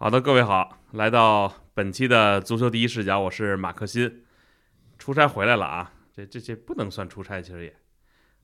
[0.00, 4.22] 好的，各位好，来到本期的足球第一视角，我是马克新，
[4.96, 7.74] 出差回来了啊，这这这不能算出差，其实也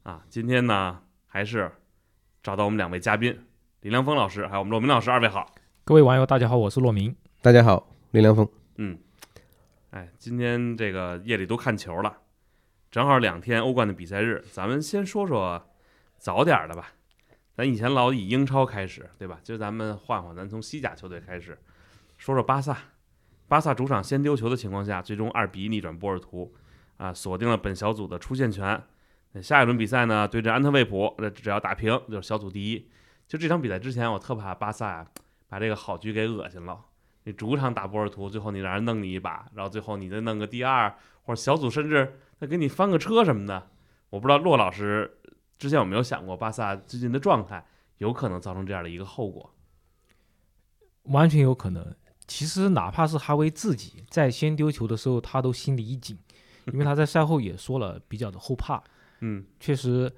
[0.03, 1.71] 啊，今天呢还是
[2.43, 3.39] 找到我们两位嘉宾
[3.83, 5.55] 李良峰老师，还有我们骆明老师，二位好。
[5.85, 7.15] 各位网友，大家好，我是骆明。
[7.41, 8.49] 大家好，林良峰。
[8.79, 8.99] 嗯，
[9.91, 12.17] 哎，今天这个夜里都看球了，
[12.91, 15.71] 正好两天欧冠的比赛日，咱们先说说
[16.19, 16.95] 早点儿的吧。
[17.57, 19.39] 咱以前老以英超开始，对吧？
[19.43, 21.57] 今儿咱们换换，咱从西甲球队开始，
[22.19, 22.77] 说说巴萨。
[23.47, 26.53] 巴萨主场先丢球的情况下，最终二比一逆转波尔图，
[26.97, 28.83] 啊，锁定了本小组的出线权。
[29.33, 32.89] 那下一轮比赛呢，对阵安特卫普，那只要打平就是小组第一。
[33.29, 35.07] 就这场比赛之前，我特怕巴萨
[35.49, 36.81] 把这个好局给恶心了。
[37.25, 40.93] 你主场打波尔图，最后你让人弄你一把，然后最后你再弄个第二
[41.23, 43.71] 或者小组，甚至再给你翻个车什么的，
[44.11, 45.19] 我不知道骆老师。
[45.65, 47.65] 之前有没有想过巴萨最近的状态
[47.97, 49.55] 有可能造成这样的一个后果？
[51.05, 51.97] 完全有可能。
[52.27, 56.19] 其实哪怕是哈维自己在先丢球的时候，他都心里一紧，
[56.67, 58.85] 因为他在赛后也说了比较的后怕。
[59.21, 60.15] 嗯，确实，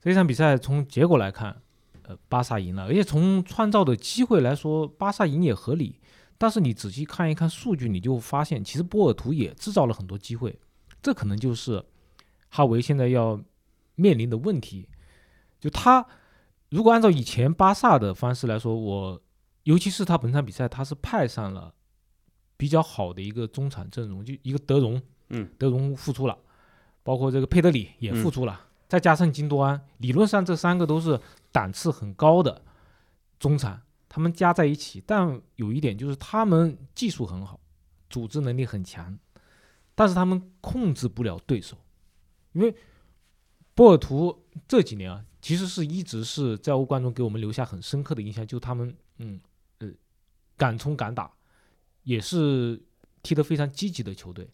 [0.00, 1.60] 这场比赛从结果来看，
[2.04, 6.00] 呃，巴萨赢了，而且从创造的机会来说，巴萨赢也合理。
[6.38, 10.58] 但是你仔细看一看数据，你就发现其实波尔图也制造了很多机会，
[11.02, 11.84] 这可能就是
[12.48, 13.38] 哈维现在要。
[13.96, 14.88] 面临的问题，
[15.58, 16.06] 就他
[16.68, 19.20] 如果按照以前巴萨的方式来说，我
[19.64, 21.74] 尤其是他本场比赛，他是派上了
[22.56, 26.38] 比较好的一个中场阵容，就一个德容，嗯，德容复出了，
[27.02, 31.18] 包括这个佩德里也复出了，再加上金多安，理论上这三个都是
[31.50, 32.62] 档次很高的
[33.38, 37.58] 中场，他们加在一起，但有一点就是他们技术很好，
[38.10, 39.18] 组织能力很强，
[39.94, 41.76] 但是他们控制不了对手，
[42.52, 42.74] 因为。
[43.76, 49.38] 波尔图这几年啊，其实是一直是在欧冠中给我们留下很深刻的印象，就他们，嗯，
[49.80, 49.88] 呃，
[50.56, 51.30] 敢冲敢打，
[52.02, 52.82] 也是
[53.22, 54.48] 踢得非常积极的球队。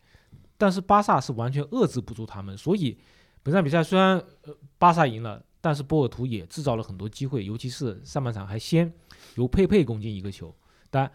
[0.59, 2.99] 但是巴萨是完全遏制不住他们，所以
[3.44, 8.93] 本场比赛虽然呃巴萨赢了，但是波尔图也制造了很多机会，尤其是上半场还先
[9.37, 10.53] 由佩佩攻进一个球。
[10.91, 11.09] 但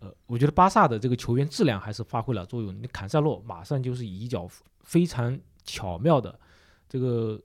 [0.00, 2.74] 呃，我觉得巴萨的这个球员质量还是发挥了作用。
[2.82, 4.48] 你坎塞洛马上就是以一脚
[4.80, 6.36] 非常巧妙的。
[6.88, 7.40] 这个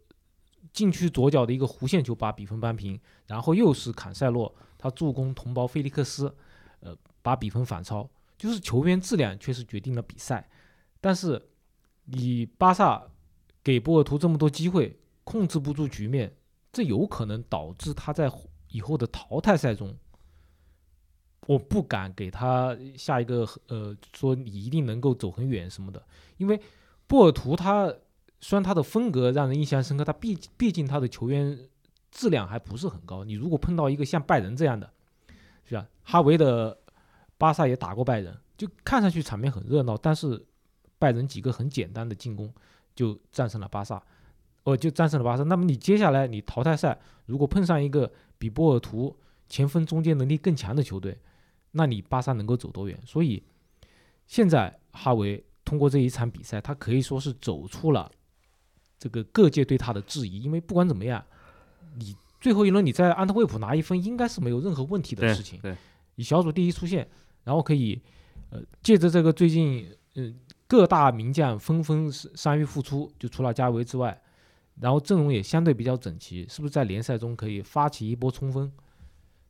[0.74, 6.36] 禁区左脚的一个弧线球把比分扳平，然后又是坎塞洛他助攻同胞菲利克斯，
[6.82, 8.08] 呃，把比分反超。
[8.38, 10.50] 就是球员质量确实决定了比赛，
[11.02, 11.50] 但是
[12.06, 13.08] 你巴萨
[13.64, 16.36] 给波尔图这么多机会，控制不住局面，
[16.72, 18.32] 这有可能导致他在
[18.70, 19.98] 以后的淘汰赛中，
[21.48, 26.02] 我不敢给他下一个呃说你一定能够走很远什么的，
[26.38, 26.62] 因为
[27.08, 27.94] 波尔图他。
[28.42, 31.58] 虽然他的风格让人印象深刻，他毕毕竟他的球员
[32.12, 33.24] 质量还不是很高。
[33.24, 34.92] 你如果碰到一个像拜仁这样的，
[35.66, 35.86] 是吧？
[36.04, 36.78] 哈维的
[37.38, 40.46] 巴萨也打过拜仁，就看上去场面很热闹，但是
[40.98, 42.52] 拜仁几个很简单的进攻
[42.96, 44.02] 就战胜了巴萨，
[44.64, 45.44] 哦，就战胜了巴萨。
[45.44, 49.16] 那么你接下来你淘汰赛如果碰上一个比波尔图
[49.48, 51.20] 前锋中间能力更强的球队，
[51.72, 52.98] 那你巴萨能够走多远？
[53.06, 53.44] 所以
[54.28, 58.10] 现在哈维通过这一场比赛，他可以说是走出了。
[59.00, 61.24] 这个各界对他的质疑，因为不管怎么样，
[61.96, 65.60] 你最后一轮你在安特卫普拿一分，应该是没有任何问题的事情。
[65.62, 65.76] 对，
[66.16, 67.08] 以小组第一出线，
[67.46, 68.02] 然后可以，
[68.50, 74.22] 呃，借着这个最近，嗯，各大名将纷纷伤愈复出，就除了加维之外，
[74.82, 78.72] 然后阵容也相对比较整齐，是不是在联赛中可以发起一波冲锋？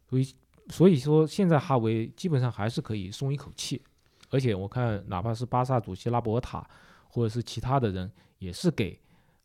[0.09, 0.35] 所以，
[0.69, 3.81] 所以说现在哈维基本上还是可以松一口气，
[4.29, 6.67] 而且我看哪怕是巴萨主席拉波尔塔，
[7.07, 8.99] 或者是其他的人，也是给。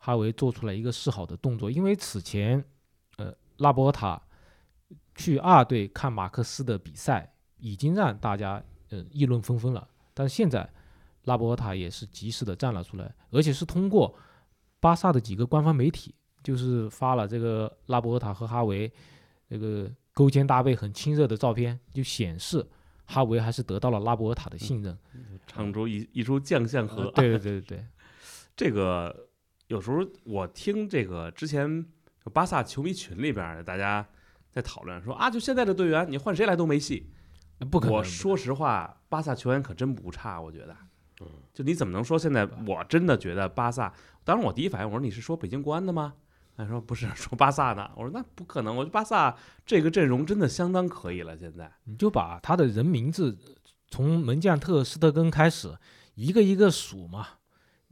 [0.05, 2.63] 哈维做出了一个示好的动作，因为此前，
[3.17, 4.21] 呃，拉波塔
[5.15, 9.89] 去二队看马克思的比赛，已经让大家呃议论纷纷了。
[10.13, 10.71] 但是现在，
[11.23, 14.15] 拉波塔也是及时的站了出来，而且是通过
[14.79, 18.93] 巴萨的几个官方媒体，就是发了这个拉波塔和哈维
[19.49, 22.63] 这个勾肩搭背很亲热的照片，就显示
[23.07, 24.99] 哈维还是得到了拉波尔塔的信任，
[25.47, 27.11] 唱出一一出将相和。
[27.13, 27.87] 对对对对，
[28.55, 29.31] 这个。
[29.69, 31.87] 有时候我听这个之前
[32.33, 34.07] 巴萨球迷群里边大家
[34.51, 37.11] 在讨论说啊，就现在的队员你换谁来都没戏，
[37.71, 37.97] 不可能。
[37.97, 40.77] 我说实话，巴萨球员可真不差，我觉得。
[41.55, 42.45] 就你怎么能说现在？
[42.67, 43.93] 我真的觉得巴萨，
[44.25, 46.15] 当时我第一反应我说你是说北京国安的吗？
[46.57, 47.91] 他说不是， 说巴萨的。
[47.97, 49.35] 我说那不可能，我觉得巴萨
[49.65, 51.37] 这个阵容真的相当可以了。
[51.39, 53.39] 现在你就把他的人名字
[53.89, 55.77] 从门将特斯特根开始
[56.15, 57.27] 一个一个数嘛。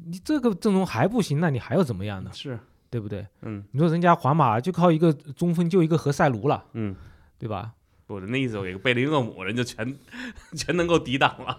[0.06, 2.30] 你这个阵容还不行，那你还要怎么样呢？
[2.32, 2.58] 是
[2.90, 3.26] 对不对？
[3.42, 6.94] 嗯，你说人家皇马就靠一个中锋就一个何塞卢了，嗯，
[7.38, 7.72] 对吧？
[8.08, 9.96] 我的那意思，我给个贝林厄姆，人家全
[10.54, 11.58] 全能够抵挡了。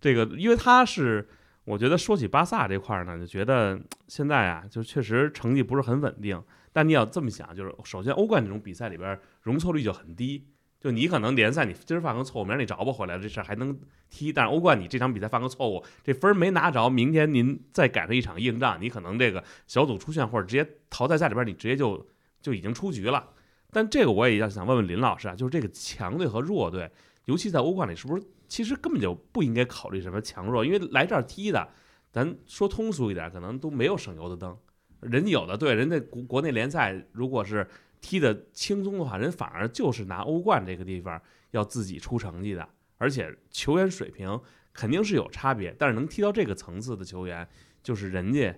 [0.00, 1.28] 这个，因为他是，
[1.64, 6.40] 我觉得说起巴萨这块儿呢，就觉得现在啊，就确实成绩不是很稳定。
[6.72, 10.46] 但你要这么想，就是首先欧冠这种比赛里边容错率就很低，
[10.80, 13.76] 就你可能联赛你今儿犯个错误，明儿你找不回来了，这事儿还能
[14.08, 14.32] 踢。
[14.32, 22.06] 但是欧冠你这场比赛犯个错误，这分儿没拿着，明天您再赶上一场硬仗，你可能这个小组出线或者直接淘汰赛里边你直接就
[22.40, 23.28] 就已经出局了。
[23.70, 26.90] 但这个我也要想问问林老师啊，就是这个强队和弱队，
[27.24, 30.64] 尤其在欧冠里，是不是其实根本就不应该考虑什么强弱？
[30.64, 31.68] 因为来这儿踢的，
[32.12, 34.56] 咱说通俗一点，可能都没有省油的灯。
[35.00, 37.68] 人家有的队，人家国国内联赛如果是
[38.00, 44.40] 踢的轻松的话，人反而就是拿欧冠这个地方要自己出成绩的，而且球员水平
[44.72, 47.48] 肯定是有差别，但是能踢到这个层次的球员，
[47.82, 48.56] 就是人家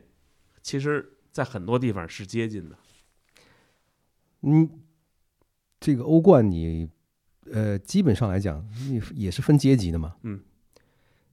[0.62, 2.78] 其实在很多地方是接近的。
[4.42, 4.68] 嗯，
[5.78, 6.88] 这个欧冠你
[7.50, 10.16] 呃基本上来讲，你也是分阶级的嘛。
[10.22, 10.42] 嗯。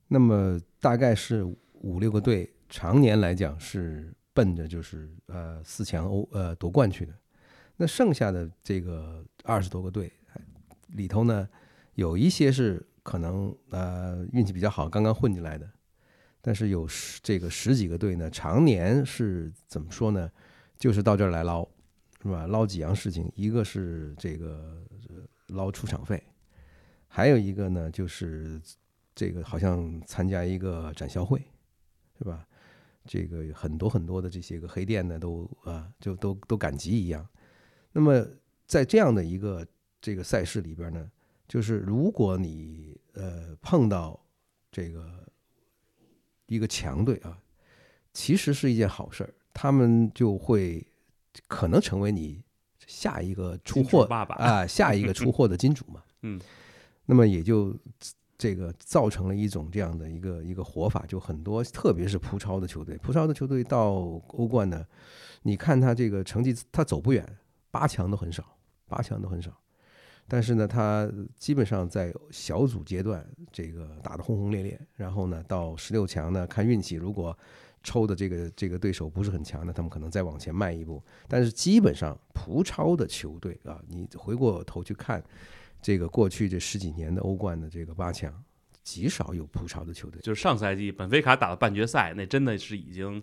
[0.08, 1.44] 那么大概是
[1.74, 4.14] 五六个队，常年来讲是。
[4.38, 7.14] 奔着就是呃四强欧呃夺冠去的，
[7.78, 10.12] 那剩下的这个二十多个队
[10.88, 11.48] 里头呢，
[11.94, 15.70] 有一些是可能呃运气比较好，刚刚混进来的，
[16.42, 20.30] 但是有十这个十几个队呢，常年是怎么说呢？
[20.78, 21.68] 就是到这儿来捞，
[22.22, 22.48] 是吧？
[22.48, 24.84] 捞几样事情，一个是这个
[25.48, 26.22] 捞出场费，
[27.08, 28.60] 还有一个呢就是
[29.16, 31.42] 这个好像参加一个展销会，
[32.18, 32.46] 是吧？
[33.06, 37.28] 这个很多很多的这些个黑店呢，都啊，就都都赶集一样。
[37.98, 38.24] 那么
[38.68, 39.66] 在这样的一个
[40.00, 41.10] 这个赛事里边呢，
[41.48, 44.24] 就是如果你呃碰到
[44.72, 45.28] 这个
[46.46, 47.36] 一个强队啊，
[48.14, 50.86] 其实是一件好事儿，他们就会
[51.48, 52.40] 可能成为你
[52.86, 56.04] 下一个出货啊，下一个出货的金主嘛。
[56.22, 56.40] 嗯，
[57.08, 57.76] 那么也就。
[58.40, 63.94] 这个造成了一种这样的一个一个活法，就很多，特别是葡超的球队，葡超的球队到
[64.28, 64.86] 欧冠呢，
[65.42, 67.28] 你看他这个成绩，他走不远，
[67.72, 69.52] 八强都很少，八强都很少，
[70.28, 77.38] 但是呢，他基本上在小组阶段这个打得轰轰烈烈，然后呢，到十六强呢，看运气，如果
[77.84, 85.24] 抽的这个这个对手不是很强的，他们可能再往前迈一步，但是基本上葡超的球队啊，你回过头去看。
[85.80, 88.34] 这个过去这十几年的欧冠的这个八强，
[88.82, 90.20] 极少有葡超的球队。
[90.22, 93.22] 就是上赛季本菲卡打到半决赛，那真的是已经，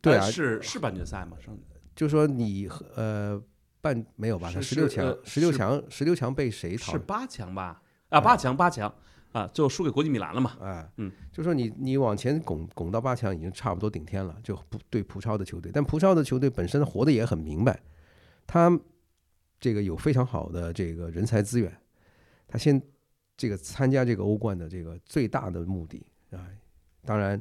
[0.00, 1.36] 对啊，是是半决赛吗？
[1.38, 1.56] 上，
[1.94, 2.66] 就说你
[2.96, 3.40] 呃
[3.84, 4.50] 半没有吧？
[4.50, 6.92] 他十六强，十六强，十六强被谁淘？
[6.92, 7.82] 是八强吧？
[8.08, 8.92] 啊，八强，八强
[9.32, 10.56] 啊，最后输给国际米兰了嘛？
[10.58, 17.78] 啊，嗯，就说你你往前拱拱到八强已经差不多顶天了，就不对葡超的球队，但葡超的球队本身活得也很明白，
[18.46, 18.80] 他。
[19.60, 21.74] 这个有非常好的这个人才资源，
[22.46, 22.82] 他先
[23.34, 26.46] 这个参加这个欧冠的这个最大的目的啊，
[27.02, 27.40] 当然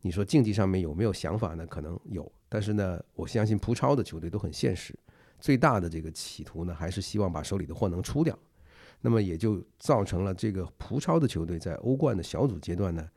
[0.00, 1.66] 你说竞技上面有没有想法呢？
[1.66, 4.98] 可能有，但是呢，我相信葡超的球队都很现实，
[5.38, 8.38] 最大的这个企图呢，还是希望把手里的货能出掉。
[9.00, 13.08] 那么也就造成了这个葡超的球队在欧冠的小组阶段呢，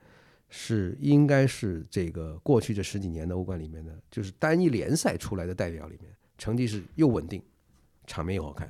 [0.49, 7.41] 是应该是这个过去这十几年的欧冠里面呢，就是单一联赛出来的代表里面，成绩是又稳定。
[8.07, 8.69] 场面又好看，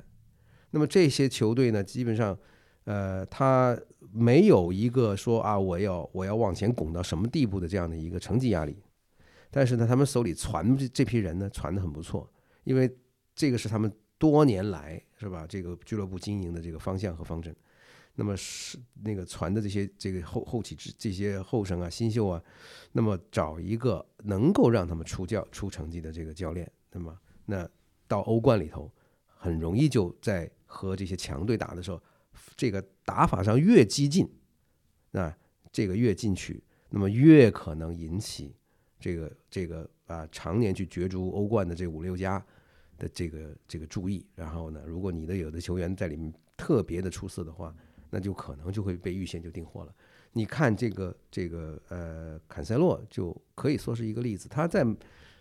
[0.70, 2.38] 那么这些球队呢，基本上，
[2.84, 3.76] 呃，他
[4.12, 8.76] 没有一个说啊，我要我要往前拱到什么地步的这样的一个成绩压力，
[9.50, 12.30] 但是呢，他们手里传这这批人呢，传的很不错，
[12.62, 12.88] 因为
[13.42, 17.52] 这个是他们多年来是吧，这个俱乐部经营的这个方向和方针。
[18.14, 22.40] 那么是那个传的这些这个后后起之这些后生啊、新秀啊，
[22.92, 27.68] 那么找一个能够让他们出教出成绩的这个教练，那么那
[28.06, 28.88] 到欧冠里头。
[29.44, 32.00] 很容易就在和这些强队打的时候，
[32.56, 34.32] 这个打法上越激进，
[35.10, 35.36] 那
[35.72, 38.54] 这个越进取，那么越可能引起
[39.00, 42.40] 这个这个啊常年去角逐欧冠的这五六家
[43.02, 44.24] 的这个这个注意。
[44.36, 47.74] 然后呢，如果你的有的球员在里面特别的出色的话，
[48.08, 49.94] 那就可能就会被预先就订货了。
[50.32, 54.86] 你看这个这个呃坎塞洛就可以说是一个例子，他在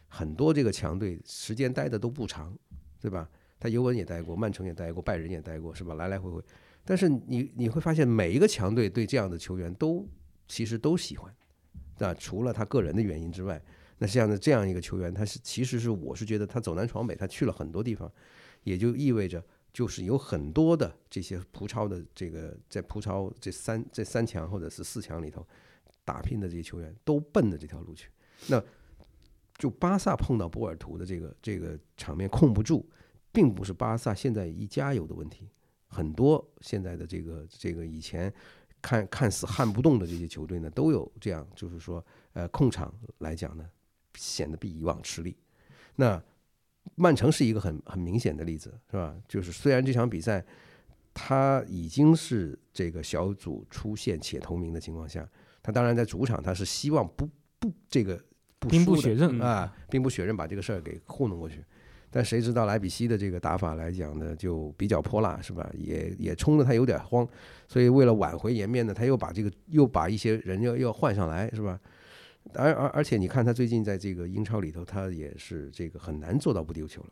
[0.08, 2.58] 很多这个强队时间待的都不长，
[3.00, 3.30] 对吧？
[3.60, 5.94] 他尤文也待过，曼城也待过，拜仁也待过，是吧？
[5.94, 6.44] 来来回回，
[6.84, 10.06] 但是你你会发现，每一个强队对这样的球员都
[10.48, 11.34] 其实都喜欢，
[12.00, 13.62] 那除了他个人的原因之外，
[14.02, 18.12] 那这样的这样一个球员，他是其实是我是觉得他走南闯北，他去了很多地方，
[18.64, 25.48] 也就意味着就是有很多的这些葡超的这个在葡超这三这三强或者是四强里头
[26.04, 28.10] 打拼的这些球员都奔着这条路去，
[28.48, 28.60] 那
[29.60, 32.90] 就巴萨碰到波尔图的这个这个场面控不住。
[33.34, 35.48] 并不是巴萨现在一家有的问题，
[35.88, 38.30] 很多现在的这个这个以前
[38.82, 43.66] 看看似撼不动的这些球队呢，都有这样，就是说呃控场来讲呢，
[44.16, 45.36] 显得比以往吃力。
[45.96, 46.22] 那
[46.96, 49.16] 曼城是一个很很明显的例子，是吧？
[49.28, 50.44] 就是虽然这场比赛
[51.14, 55.28] 他已经是这个小组出线且同名的情况下，
[55.62, 58.22] 他当然在主场他是希望不不这个
[58.60, 61.64] 不兵不输的血刃嗯啊，兵不血刃把这个事儿给糊弄过去。
[62.14, 65.70] 但谁知道莱比锡的这个打法来讲呢，就比较泼辣，是吧？
[65.78, 67.26] 也也冲得他有点慌，
[67.70, 71.80] 所以为了挽回颜面呢，他又把这个又把一些人要又要换上来，是吧？
[72.54, 77.10] 而而而且你看他最近在这个英超里头，他也是这个很难做到不丢球了。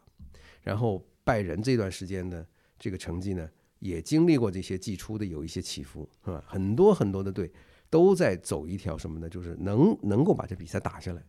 [0.61, 2.45] 然后拜仁这段时间呢，
[2.77, 6.43] 这个成绩呢，也经历过这些季初的有一些起伏，是吧？
[6.47, 7.51] 很多很多的队
[7.89, 9.29] 都在走一条什么呢？
[9.29, 11.23] 就是能能够把这比赛打下来，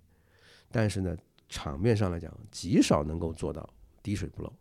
[0.71, 1.17] 但是呢，
[1.49, 3.69] 场面上来讲，极少能够做到
[4.03, 4.53] 滴水不漏。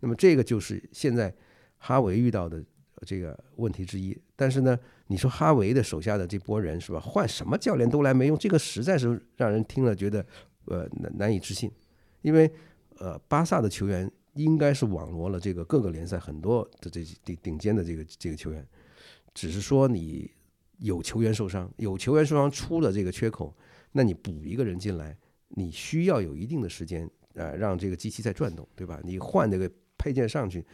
[0.00, 1.34] 那么这个就是现在
[1.78, 2.64] 哈维遇到的
[3.06, 4.16] 这个问题之一。
[4.36, 4.78] 但是呢，
[5.12, 6.98] 你说哈维的手下的这波人是吧？
[6.98, 10.24] 换什么教练都来没用，这个实在是让人听了觉得
[10.64, 11.70] 呃难难以置信。
[12.22, 12.50] 因为
[12.96, 18.66] 呃，巴萨的球员应该是网罗了这个各个联赛很多的这顶顶尖的这个这个球员，
[19.34, 20.30] 只是说你
[20.78, 23.54] 有球员受伤，有球员受伤出了这个缺口，
[23.92, 25.14] 那你补一个人进来，
[25.48, 28.98] 你需要有一定的时间，呃，让这个机器在转动，对吧？
[29.04, 30.64] 你换这个配件上去，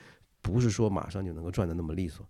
[0.41, 2.25] 不是说马上就能够转的那么利索。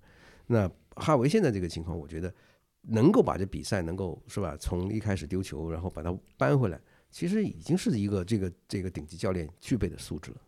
[0.48, 2.34] 那哈维现在这个情况，我觉得
[2.82, 10.38] 能够把这比赛能够是吧，从一开始丢球，然后把它扳回来，其实已经是一个这个这个顶级教练具备的素质了。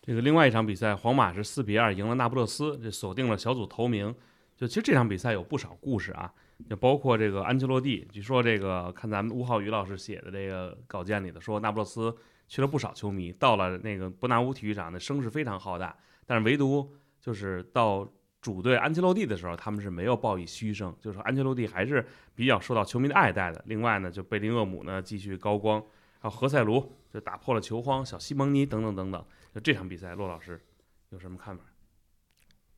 [0.00, 4.14] 这个另外一场比赛，皇马是四比二赢了那不勒斯，这锁定了小组头名。
[4.56, 6.32] 就其实这场比赛有不少故事啊，
[6.70, 12.14] 就包括这个安切洛蒂，据说这个看咱们吴浩宇老师写的这个稿件里的说，那不勒斯
[12.46, 16.88] 去了不少球迷，到了那个伯纳乌体育场，那声势非常浩大，但是唯独
[17.20, 18.08] 就是到
[18.44, 23.64] 主队安切洛蒂的时候，他们是没有报以嘘声，就是说安切洛蒂还是比较受到球迷的爱戴的。
[23.66, 25.80] 另外呢，就贝林厄姆呢继续高光，
[26.20, 29.24] 还有何塞卢就打破了球荒，小西蒙尼等等等等。
[29.54, 30.60] 就这场比赛，骆老师
[31.08, 31.64] 有什么看法？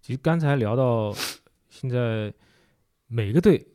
[0.00, 1.12] 其实刚才聊到
[1.68, 2.32] 现在，
[3.08, 3.66] 每个队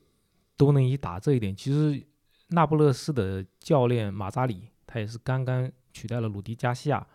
[0.56, 1.54] 都能以打这一点。
[1.54, 2.02] 其实
[2.48, 7.06] 那不勒斯的教练马扎里，他也是刚刚取代了鲁迪加西亚。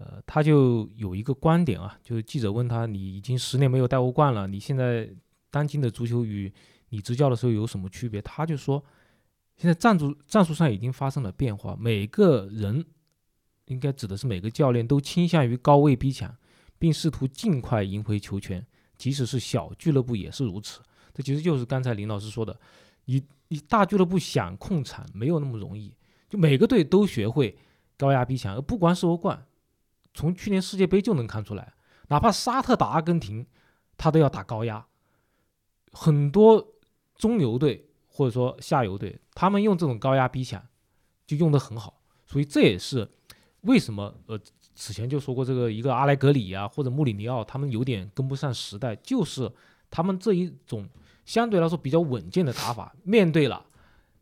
[0.00, 5.08] 呃，他就有一个观点啊，就是记者问他：“你已经十年没有带欧冠了，你现在
[5.50, 6.52] 当今的足球与
[6.88, 8.82] 你执教的时候有什么区别？”他就说
[9.56, 12.84] ：“现在战术战术上已经发生了变化，每个人
[13.66, 16.34] 应该指的是每个教练都倾向于高位逼抢。”
[16.80, 18.66] 并试图尽快赢回球权，
[18.96, 20.80] 即使是小俱乐部也是如此。
[21.12, 22.58] 这其实就是刚才林老师说的，
[23.04, 25.94] 你你大俱乐部想控场没有那么容易，
[26.26, 27.54] 就每个队都学会
[27.98, 29.44] 高压逼抢，而不光是欧冠，
[30.14, 31.72] 从去年世界杯就能看出来，
[32.08, 33.46] 哪怕沙特打阿根廷，
[33.96, 34.86] 他都要打高压。
[35.92, 36.74] 很多
[37.14, 40.62] 中游队或者说下游队，他们用这种高压逼抢
[41.26, 43.10] 就用得很好，所以这也是
[43.62, 44.40] 为什么呃。
[44.72, 49.50] 此前就说过，这个一个阿莱格里啊，或者穆里尼奥，他们有点跟不上时代，就是
[49.90, 50.88] 他们这一种
[51.26, 53.62] 相对来说比较稳健的打法，面对了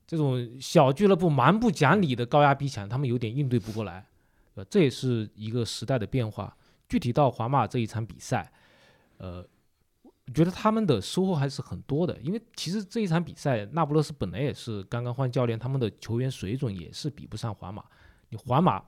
[0.04, 4.07] 这种小俱乐部蛮不讲理的高压逼抢，他们有点应对不过来，
[4.64, 6.56] 这也是一个时代的变化。
[6.88, 8.52] 具体到皇马这一场比赛，
[9.18, 9.46] 呃，
[10.02, 17.84] 我觉得他们的收获还是很多的，因为其实这一场比赛，那不勒斯本来也是刚刚换教练，他们的球员水准也是比不上皇马，
[18.28, 18.84] 你皇马。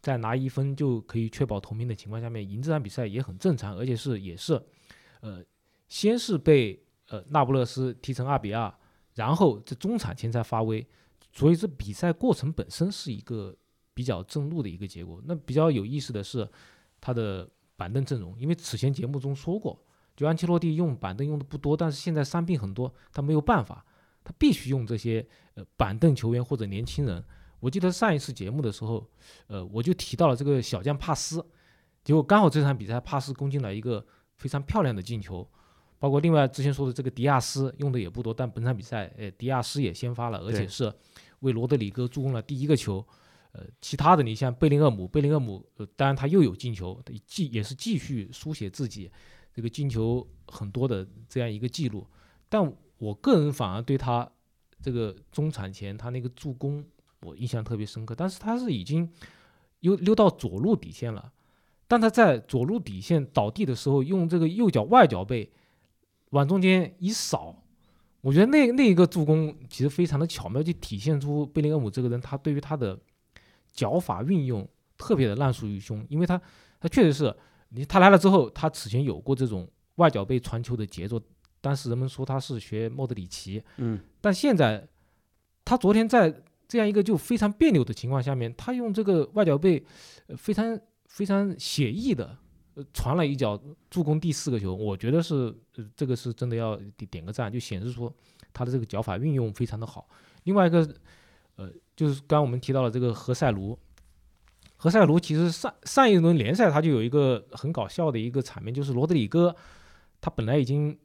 [0.00, 4.60] 在拿一分就可以确保同名的情况下面，赢这场比赛也很正常，而且是也是，
[5.20, 5.40] 呃，
[5.86, 8.74] 先是被呃那不勒斯踢成二比二，
[9.14, 10.84] 然后在中场前才发威，
[11.32, 13.56] 所以这比赛过程本身是一个
[13.94, 15.20] 比较正路的一个结果。
[15.24, 16.48] 那比较有意思的是
[17.00, 19.78] 他的板凳阵容，因为此前节目中说过，
[20.16, 23.84] 就安切洛蒂用板凳用的不多，但是现在伤病很多，他没有办法，
[24.22, 27.24] 他必须用这些呃板凳球员或者年轻人。
[27.60, 29.08] 我记得上一次节目的时候，
[29.46, 31.44] 呃，我就提到了这个小将帕斯，
[32.02, 34.04] 结果刚好这场比赛帕斯攻进了一个
[34.36, 35.48] 非常漂亮的进球，
[35.98, 40.92] 包括另外之前说的这个迪亚斯用的也不多，但本场比赛，呃，迪亚斯也先发了，而且是
[41.40, 43.06] 为罗德里戈助攻了第一个球，
[43.52, 49.10] 呃，其他的你像贝林厄姆，贝林厄姆，呃，当然他又有进球，继也是继续书写自己
[49.54, 52.06] 这个进球很多的这样一个记录，
[52.48, 54.30] 但我个人反而对他
[54.82, 56.84] 这个中场前他那个助攻。
[57.24, 59.08] 我印象特别深刻，但是他是已经
[59.78, 61.32] 又溜到左路底线了，
[61.86, 65.52] 但他在左路底线倒地的时候，用这个右脚外脚背
[66.30, 67.62] 往中间一扫，
[68.22, 72.98] 我觉得那那一个助攻其实非常的巧妙，就体现出贝林厄姆这个人他对于他的
[73.72, 76.40] 脚法运用特别的烂熟于胸，因为他
[76.80, 77.34] 他确实是
[77.70, 81.20] 你他来了之后，他此前有过这种外脚背传球的节奏。
[81.60, 84.88] 当时人们说他是学莫德里奇，嗯但现在
[85.64, 89.84] 他昨天在这样一个就非常别扭的情况下面，他用这个外脚背，
[90.26, 92.38] 呃非常非常写意的。
[92.74, 98.10] 呃，传了一脚助攻第四个球，我觉得是，呃，这个是真的要点点个赞，就显示出
[98.50, 100.08] 他的这个脚法运用非常的好。
[100.44, 100.82] 另外一个，
[101.62, 103.78] 呃，就是刚刚我们提到了这个何塞卢，
[104.76, 109.54] 何塞卢其实上上一轮联赛他就有一个很搞笑的一个场面，就是罗德里戈
[110.20, 110.98] 他本来已经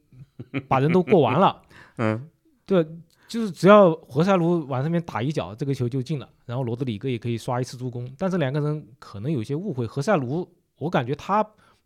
[0.66, 1.62] 把人都过完了，
[1.98, 2.28] 嗯
[2.66, 2.84] 对，
[3.28, 8.10] 就是只要何塞卢往上面打一脚，这个球就进了，然后罗德里戈也可以刷一次助攻。
[8.18, 10.48] 但这两个人可能有些误会，何塞卢
[10.78, 11.42] 我感觉他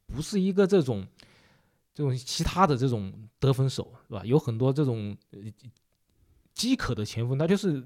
[0.06, 1.06] 不是一个这种
[1.94, 4.22] 这种其他的这种得分手，是吧？
[4.24, 5.40] 有很多这种呃
[6.52, 7.82] 饥渴的前锋，他就是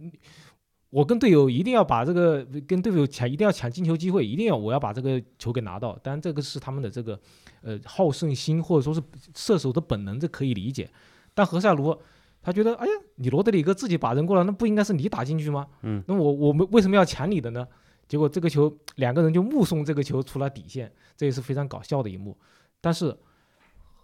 [0.90, 5.98] 我跟队友一定要把这个跟队友抢，一定要抢进球机会，一定要我要把这个球给拿到。
[6.02, 7.20] 当然这个是他们的这个
[7.62, 9.02] 呃好胜心或者说是
[9.34, 10.88] 射手的本能，这可以理解。
[11.34, 11.96] 但何塞卢
[12.40, 15.66] 他觉得，哎呀，你罗德里戈自己把人过来，那不应该是你打进去吗？
[15.82, 17.66] 嗯，那我我们为什么要抢你的呢？
[18.06, 22.38] 结果这个球两个人就目送这个球出了底线，这也是非常搞笑的一幕。
[22.80, 23.14] 但是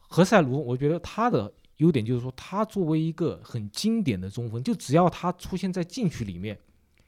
[0.08, 6.58] 何塞卢，我觉得他的优点就是说，他作为一个很经典的中锋，就只要他出现在禁区里面，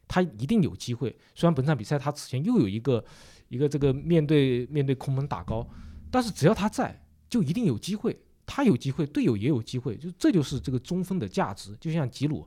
[0.06, 1.16] 他一定有机会。
[1.34, 3.04] 虽然本场比赛他此前又有一个
[3.48, 5.66] 一个这个面对面对空门打高，
[6.10, 8.18] 但是只要他在，就一定有机会。
[8.46, 11.74] 他有机会，队友也有机会，就这就是这个中锋的价值。
[11.80, 12.46] 就像吉鲁，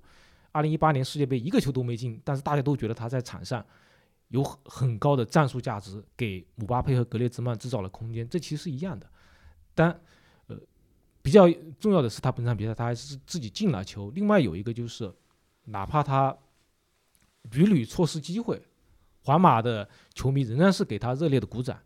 [0.51, 3.65] 二零一八年世界杯一个球都没进，但是大家都觉得他在场上
[4.27, 9.09] 有很很高的战术价值，给姆巴佩和格列兹曼制造了空间，这其实是一样的。
[9.73, 9.89] 但
[10.45, 10.55] 呃，
[11.23, 11.49] 比较
[11.79, 14.11] 重要的是他本场比赛他还是自己进了球。
[14.11, 15.11] 另外有一个就是，
[15.65, 16.37] 哪怕他
[17.51, 18.61] 屡屡错失机会，
[19.23, 21.79] 皇马的球迷仍然是给他热烈的鼓掌。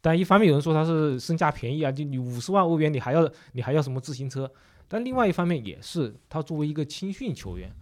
[0.00, 4.50] 但一方面有人说他是身价便宜啊，就你五十万欧元你还要你还要什么自行车？
[4.86, 7.74] 但另外一方面也是他作为一个青训球员，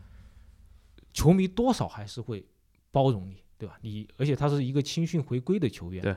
[1.13, 2.47] 球迷多少还是会
[2.91, 3.79] 包容你，对吧？
[3.83, 6.03] 你而且他是一个青训回归的球员。
[6.03, 6.17] 对。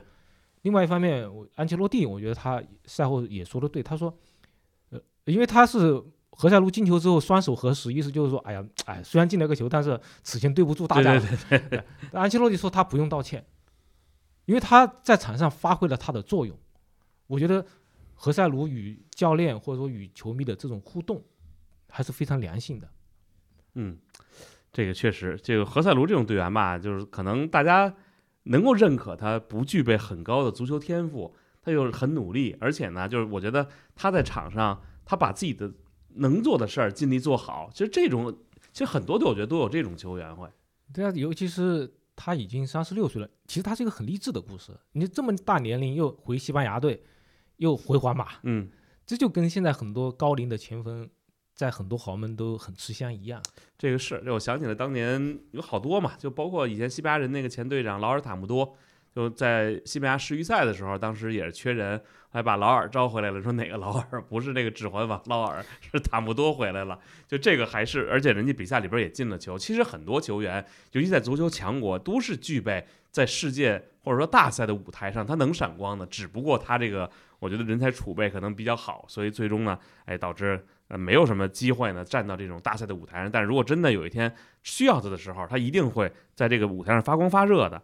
[0.62, 4.12] 另外一方面，我安切洛蒂，我觉得他赛后也说的对，他说，
[4.90, 6.02] 呃，因为他是
[6.40, 11.18] 何塞卢进球之后双手合十，意思就是说，哎呀，哎，虽然进了个球，但是此前对不住大家。
[11.18, 11.84] 对对对对。
[12.12, 13.44] 但安切洛蒂说他不用道歉，
[14.44, 16.56] 因为他在场上发挥了他的作用。
[17.26, 17.66] 我觉得
[18.14, 21.20] 何塞卢与教练或者说与球迷的这种互动
[21.88, 22.88] 还是非常良性的。
[23.74, 23.98] 嗯，
[24.72, 27.92] 这个确实，这个何塞卢这种队员吧，就是可能大家
[28.44, 35.68] 能够认可他不具备很高的足球天赋，他又很努力，而且呢，就是我觉得他在场上他把自己的
[36.18, 37.70] 能做的事儿尽力做好。
[37.72, 38.32] 其实这种，
[38.72, 40.48] 其实很多队我觉得都有这种球员会。
[40.92, 44.72] 对啊，尤其是他已经三十六岁了，其实他是一个很励志的故事。
[44.92, 47.02] 你这么大年龄又回西班牙队，
[47.56, 48.68] 又回皇马，嗯，
[49.06, 51.08] 这就跟现在很多高龄的前锋
[51.54, 53.42] 在很多豪门都很吃香一样。
[53.76, 58.76] 这个是，这我想起了当年有好多嘛，就包括以前西班牙人那个前队长劳尔塔姆多，
[59.14, 69.58] 就在西班牙世预赛的时候，当时也是缺人，还把劳尔招回来了，说哪个劳尔不是那个指环王劳尔， 是塔姆多回来了，就这个还是，而且人家比赛里边也进了球。
[69.58, 80.64] 其实很多球员，尤其在足球强国，都是具备在世界或者说大赛的舞台上他能闪光的，只不过他这个我觉得人才储备可能比较好，所以最终呢，哎导致。
[80.88, 83.30] 呃，没有什么机会呢，站到这种大赛的舞台上。
[83.30, 87.82] 但是如果真的有一天需要他的时候，他一定会在这个舞台上发光发热的。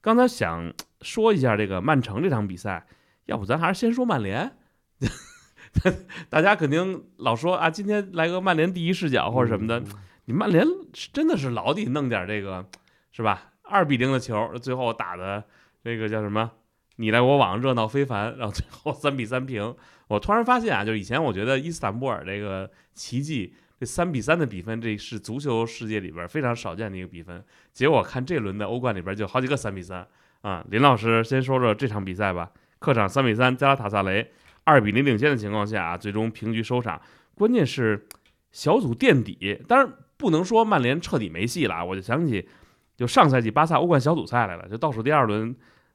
[0.00, 2.86] 刚才想说一下这个曼城这场比赛，
[3.26, 4.56] 要不咱还是先说曼联。
[6.30, 9.82] 大家肯定老说啊，今天来个曼联第一视角或者什么的。
[10.24, 10.66] 你曼联
[11.12, 12.66] 真的是老得弄点这个，
[13.12, 13.52] 是吧？
[13.62, 15.44] 二比零的球，最后打的
[15.84, 16.50] 这个叫什么？
[16.96, 19.74] 你来我往，热闹非凡，然后最后三比三平。
[20.08, 27.44] 我突然发现啊，就是以前我觉得伊斯坦布尔这个奇迹，这三比三的比分，这是足球世界里边非常少见的一个比分。
[27.72, 30.06] 结果看这轮的欧冠里边就好几个三比三
[30.40, 30.64] 啊。
[30.70, 32.50] 林老师先说说这场比赛吧，
[32.86, 34.30] 客场三比三，加拉塔萨雷
[34.62, 37.02] 二比零领先的情况下啊，最终平局收场。
[37.34, 38.06] 关键是
[38.52, 41.84] 小组垫底，当然不能说曼联彻底没戏了。
[41.84, 42.48] 我就想起，
[42.96, 45.52] 就上赛季巴萨欧冠小组赛来了，就倒数第二轮。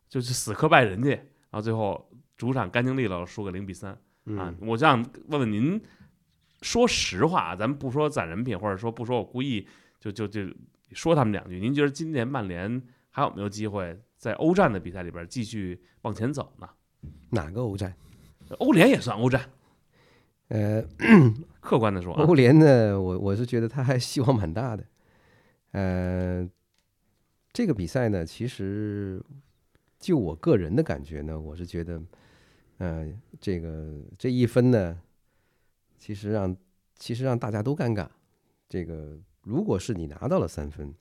[0.10, 3.98] 就是死磕拜仁去，然后最后主场干净利落输个零比三
[4.38, 4.54] 啊！
[4.60, 5.82] 我想问问您，
[6.62, 9.66] 说实话，咱们不说攒人品，或者说不说我故意
[10.02, 10.42] 就就就
[10.92, 16.68] 说他们两句，您觉得今年曼联还有没有机会在欧战的比赛里边继续往前走呢？
[17.30, 17.96] 哪个欧战？
[18.60, 19.50] 欧联也算欧战。
[20.50, 20.84] 呃，
[21.60, 24.84] 客观的说，欧联呢，我我是觉得他还希望蛮大的。
[25.72, 26.50] 呃，
[27.54, 29.22] 这个比赛呢，其实。
[30.02, 32.02] 就我个人的感觉呢，我是觉得
[32.80, 33.08] 呃，
[33.40, 35.00] 这个这一分呢，
[35.96, 36.58] 其实让
[36.96, 38.08] 其实让大家都尴尬。
[38.68, 40.92] 这个如果是你拿到了三分，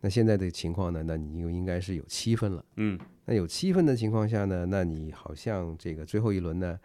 [0.00, 2.64] 那现在的情况呢，那你又应该是有七分了。
[2.76, 6.78] 嗯，那有七分的情况下呢，那你好像这个最后一轮呢，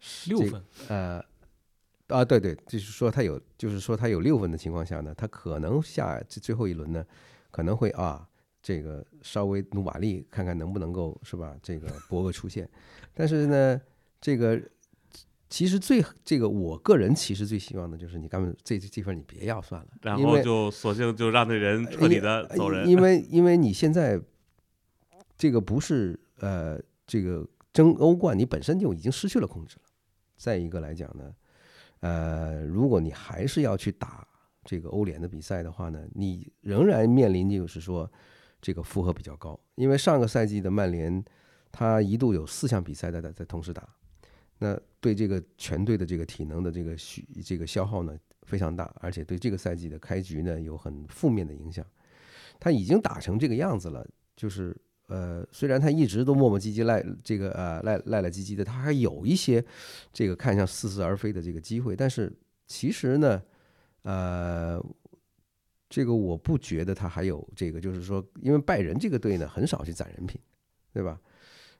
[0.00, 1.24] 这六分，呃，
[2.08, 7.04] 啊，对对，就是说他有，就是说他有六分的情况下呢，他可能下这最后一轮呢，
[7.50, 8.28] 可能会啊，
[8.62, 11.56] 这个稍微努把力，看看能不能够是吧？
[11.62, 12.68] 这个博个出线。
[13.14, 13.80] 但是呢，
[14.20, 14.60] 这个
[15.48, 22.88] 其实最这个我个人其实最希望的就是你根本这这份你别要算了，然后就索性就让那人彻底的走人。
[22.88, 24.20] 因为因为你现在
[25.38, 29.82] 这个不是呃这个争欧冠，你本身就已经失去了控制了。
[30.36, 31.32] 再一个来讲呢，
[32.00, 34.26] 呃，如果你还是要去打
[34.64, 38.10] 这个欧联的比赛的话呢，你仍然面临就是说
[38.60, 41.24] 这个负荷比较高，因为上个赛季的曼联，
[41.70, 43.88] 他一度有四项比赛在在在同时打，
[44.58, 51.84] 那对这个全队的这个体能的这个需这个消耗呢非常大，而且对这个赛季的开局呢有很负面的影响。
[52.58, 54.74] 他已经打成这个样子了，就是
[55.08, 59.62] 呃，虽然他一直都磨磨唧唧赖这个呃赖赖赖唧唧的，他还有一些
[60.12, 62.32] 这个看向似是而非的这个机会，但是
[62.66, 63.42] 其实呢，
[64.02, 64.82] 呃，
[65.88, 70.40] 这个我不觉得他还有这个，就是说，因为拜仁这个队呢很少去攒人品，
[70.92, 71.20] 对吧？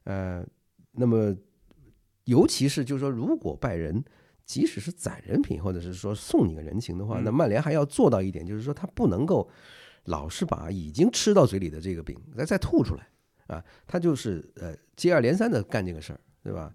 [0.05, 0.47] 呃，
[0.93, 1.35] 那么
[2.27, 4.05] 尤其是就是说，如果拜仁
[4.45, 9.49] 即使是攒人品，或者是说送你个人情的话，嗯那曼联还要做到一点，就是说他不能够
[10.05, 13.09] 老是把已经吃到嘴里的这个饼再再吐出来
[13.47, 16.73] 啊，他就是呃接二连三的干这个事儿，对吧？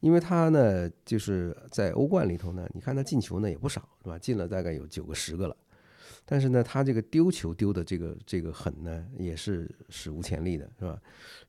[0.00, 4.16] 因为他呢，就是在欧冠里头呢，你看他进球呢也不少，是吧？
[4.16, 5.56] 进了大概有九个十个了，
[6.24, 11.00] 但是呢，他这个丢球丢的这个这个狠呢，也是史无前例的，是吧？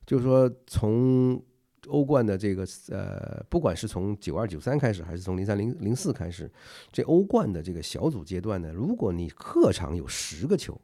[0.04, 1.40] 就是说从
[1.88, 6.50] 欧冠的这个呃，不管是从九二九三开始，还是从零三零零四开始，
[6.92, 10.80] 这欧冠的这个小组阶段呢，如果你客场有十个球，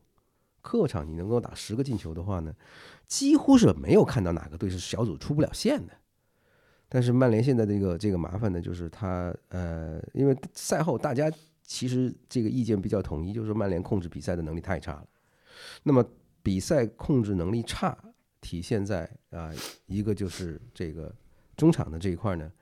[0.62, 2.54] 客场你能够打十个进球的话呢，
[3.06, 5.92] 几乎是没有看到哪个队是小组出不了线的。
[6.88, 11.30] 但是曼联现在这个这个麻烦呢，就是他呃，因为赛后大家
[11.62, 15.06] 其实这个意见比较统一，就是曼联控制比赛的能力太差了。
[15.82, 16.04] 那么
[16.42, 17.96] 比赛控制能力差，
[18.46, 19.52] 体现在啊、
[19.86, 21.12] 一个就是这个
[21.56, 22.52] 中场的这一块呢，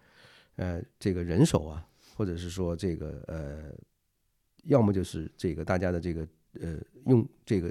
[0.56, 3.70] 呃，这个人手啊，或者是说这个呃，
[4.62, 6.26] 要么就是这个大家的这个
[6.58, 7.70] 呃用这个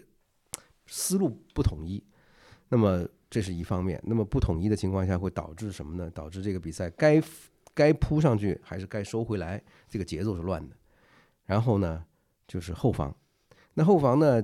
[0.85, 2.03] 思路不统一，
[2.69, 3.99] 那么这是一方面。
[4.05, 6.07] 那么不统一的情况下，会导致什么呢？
[6.11, 7.19] 导致这个比赛该
[7.73, 10.75] 该扑上去还是该收回来，这个节奏是乱的。
[11.45, 12.05] 然后呢，
[12.47, 13.17] 就是后防，
[13.73, 14.43] 那后防呢，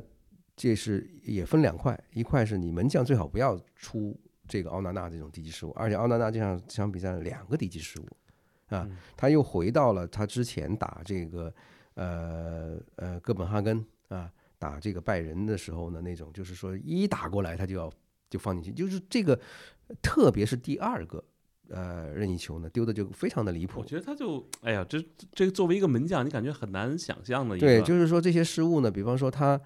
[0.60, 4.14] 这是也分两块，一块是你门将最好不要出
[4.46, 8.04] 这个奥纳纳这种低级失误，而且奥纳纳这场这场比赛两个低级失误
[8.68, 11.54] 啊嗯，他又回到了他之前打这个
[11.94, 17.90] 呃呃哥本哈根啊，打这个拜仁的时候呢，那种就是说一打过来他就要
[18.30, 19.40] 就放进去，就是这个，
[20.02, 21.24] 特别是第二个
[21.70, 23.86] 呃任意球呢，丢的就非常的离谱我。
[23.86, 29.60] 觉得他就，哎呀，这这个作为一个门将，你感觉很难想象的一个，对，就是说这些失误呢，比方说他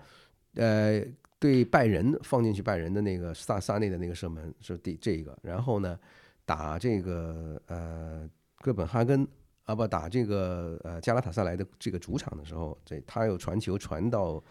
[0.55, 1.03] 呃
[1.39, 5.99] 对拜仁放进去拜仁的那个萨萨内的那个射门是第这个，然后呢
[6.45, 9.27] 打这个呃哥本哈根
[9.65, 14.41] 啊不打这个呃加拉塔萨莱的这个主场的时候，这他又传球传到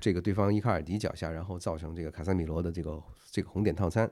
[0.00, 4.08] 这个对方伊卡尔迪脚下，然后造成这个卡塞米罗的这个这个红点套餐。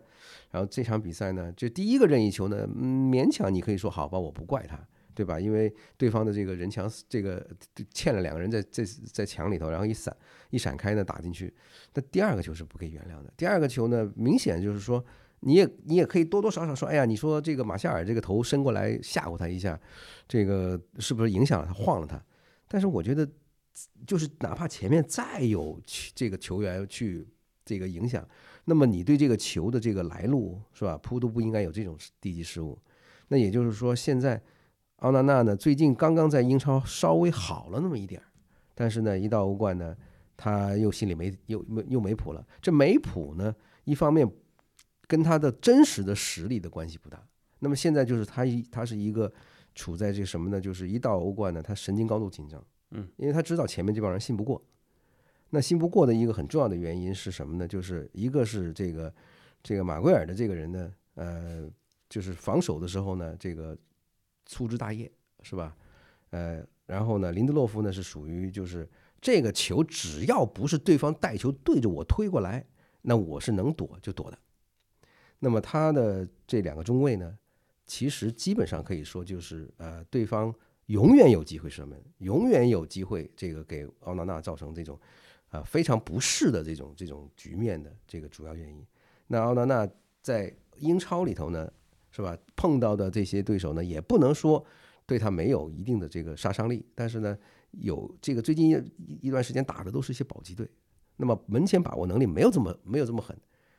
[0.51, 4.77] 然后这场比赛呢，这第一个任意球呢，嗯，勉强你可以说好吧，我不怪他，
[5.17, 5.41] 对吧？
[5.41, 7.45] 因为对方的这个人墙这个
[7.95, 10.15] 欠了两个人在在在墙里头，然后一闪
[10.51, 11.53] 一闪开呢打进去。
[11.95, 13.33] 那第二个球是不可以原谅的。
[13.35, 15.03] 第二个球呢，明显就是说，
[15.41, 19.81] 你也你也可以多多少少说，哎呀，你说这个马夏尔这个头伸过来吓唬他一下，
[20.29, 22.23] 这个是不是影响了他晃了他？
[22.69, 23.27] 但是我觉得，
[24.07, 25.81] 就是哪怕前面再有
[26.15, 27.27] 这个球员去
[27.65, 28.29] 这个影响，
[28.67, 32.79] 那么你对这个球的这个来路是吧，扑都不应该有这种低级失误。
[33.29, 34.41] 那也就是说，现在
[34.97, 38.25] 奥纳纳呢，最近刚刚在英超稍微好了那么一点儿，
[38.75, 39.95] 但是呢，一到欧冠呢，
[40.37, 42.47] 他又心里没又没又没谱了。
[42.63, 43.55] 这没谱呢，
[43.85, 44.27] 一方面
[45.07, 47.23] 跟他的真实的实力的关系不大。
[47.59, 49.31] 那么现在就是他一他是一个
[49.75, 50.61] 处在这个什么呢？
[50.61, 54.63] 就是一到欧冠呢，他神经高度紧张，嗯，因为他知道前面这帮人信不过。
[55.51, 57.69] 那信不过的一个很重要的原因是什么呢？
[57.69, 59.15] 就是一个是这个
[59.63, 61.71] 这个马圭尔的这个人呢，呃，
[62.09, 63.77] 就是防守的时候呢，这个
[64.47, 65.11] 粗枝大叶
[65.43, 65.77] 是吧？
[66.31, 68.89] 呃，然后呢，林德洛夫呢是属于就是
[69.21, 72.65] 这个球只要不是对方带球对着我推过来，
[73.03, 74.39] 那我是能躲就躲的。
[75.39, 77.37] 那么他的这两个中卫呢，
[77.85, 80.55] 其实基本上可以说就是呃，对方
[80.87, 84.99] 永远有机会射门，永远有机会这个给奥纳纳造成这种
[85.51, 88.85] 啊、非常不适的这种这种局面的这个主要原因。
[89.29, 89.89] 那奥纳纳
[90.21, 91.73] 在英超里头呢，
[92.17, 92.35] 是吧？
[92.57, 94.65] 碰到的这些对手呢，也不能说
[95.05, 97.37] 对他没有一定的这个杀伤力，但是呢，
[97.73, 100.67] 有这个最近一一段时间打的都是一些保级队，
[101.19, 103.37] 那么门前把握能力没有这么没有这么狠，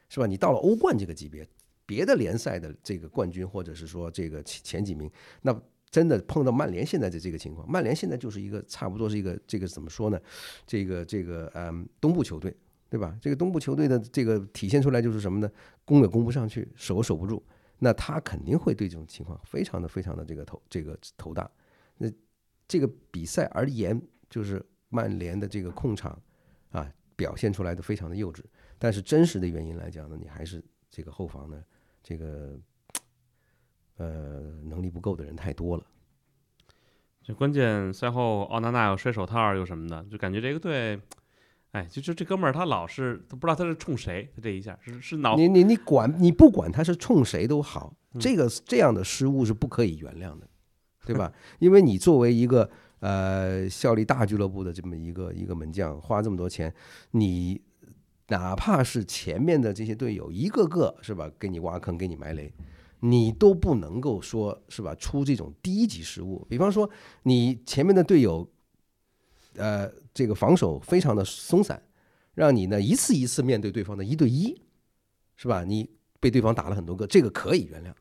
[0.08, 0.28] 是吧？
[0.28, 1.50] 你到了欧冠这个级别，
[1.88, 5.10] 别的联赛的这个冠军或者是说这个前几名，
[5.42, 10.22] 那真的碰到曼联现在的这个情况，曼联现在就是一个差不多是一个这个怎么说呢？
[10.68, 12.56] 这个这个嗯，东部球队。
[12.90, 13.18] 对吧？
[13.22, 15.52] 这个东部球队的这个体现出来就是什么呢？
[15.84, 17.44] 攻也攻不上去，守也守不住，
[17.80, 21.50] 那他肯定会对这种情况非常的非常的这个头这个头大。
[21.98, 22.12] 那
[22.68, 26.20] 这个比赛而言，就是曼联的这个控场
[26.72, 28.42] 啊表现出来的非常的幼稚，
[28.78, 31.64] 但是真实的原因来讲呢，你还是这个后防呢
[32.04, 32.60] 这个
[33.98, 35.86] 呃能力不够的人太多了。
[37.24, 41.02] 这关键赛后奥纳纳又摔手套又什么的，就感觉这个队，
[41.72, 50.48] 哎，就就这哥们儿他老是都不知道他是冲谁，他这一下是是脑你你你管你不管他是冲谁都好，嗯这个这样的失误是不可以原谅的，
[51.06, 51.32] 对吧？
[51.60, 56.74] 因为你作为一个呃效力大俱乐部的这么一个一个门将，花这么多钱，
[57.12, 57.62] 你
[58.30, 62.52] 哪怕是前面的这些队友一个个是吧，给你挖坑，给你埋雷。
[63.02, 64.96] 你都不能够说是吧？
[64.96, 66.90] 出这种低级失误，比方说
[67.24, 68.50] 你前面的队友，
[69.58, 71.82] 呃，这个防守非常的松散，
[72.34, 74.56] 让你呢一次一次面对对方的一对一，
[75.36, 75.64] 是吧？
[75.64, 75.90] 你
[76.20, 77.94] 被对方打了很多个，这个可以原谅，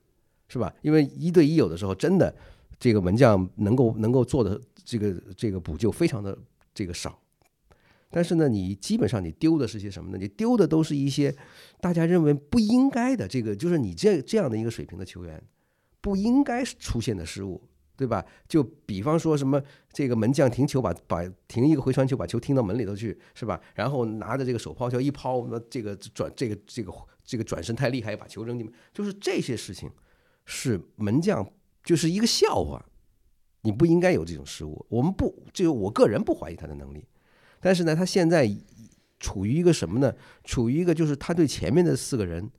[0.49, 0.73] 是吧？
[0.83, 2.35] 因为一对一有的时候真的
[2.79, 6.37] 这个门将能够能够做的这个这个补救非常的
[6.75, 7.19] 这个少，
[8.11, 10.19] 但是呢，你基本上你丢的是些什么呢？
[10.19, 11.35] 你丢的都是一些
[11.81, 15.43] 大家认为不应该的，这个就是你这这样的一个水平的球员
[16.01, 17.63] 不应该出现的失误。
[17.97, 18.25] 对吧？
[18.47, 23.61] 就比方说什么这个门将停球把把停一个回传球把球停到门里头去，是吧？
[23.75, 26.93] 然后拿着这个手抛球一抛，那这个转这个这个
[27.25, 29.91] 这个转身太厉害，把球扔进门，就是这些事情
[30.45, 31.51] 是门将
[31.83, 32.85] 就是一个笑话，
[33.63, 34.85] 你不应该有这种失误。
[34.91, 37.07] 我们不，就我个人不怀疑他的能力，
[37.61, 38.47] 但是呢，他现在
[39.19, 40.15] 处于一个什么呢？
[40.45, 42.51] 处于一个就是他对前面的四个人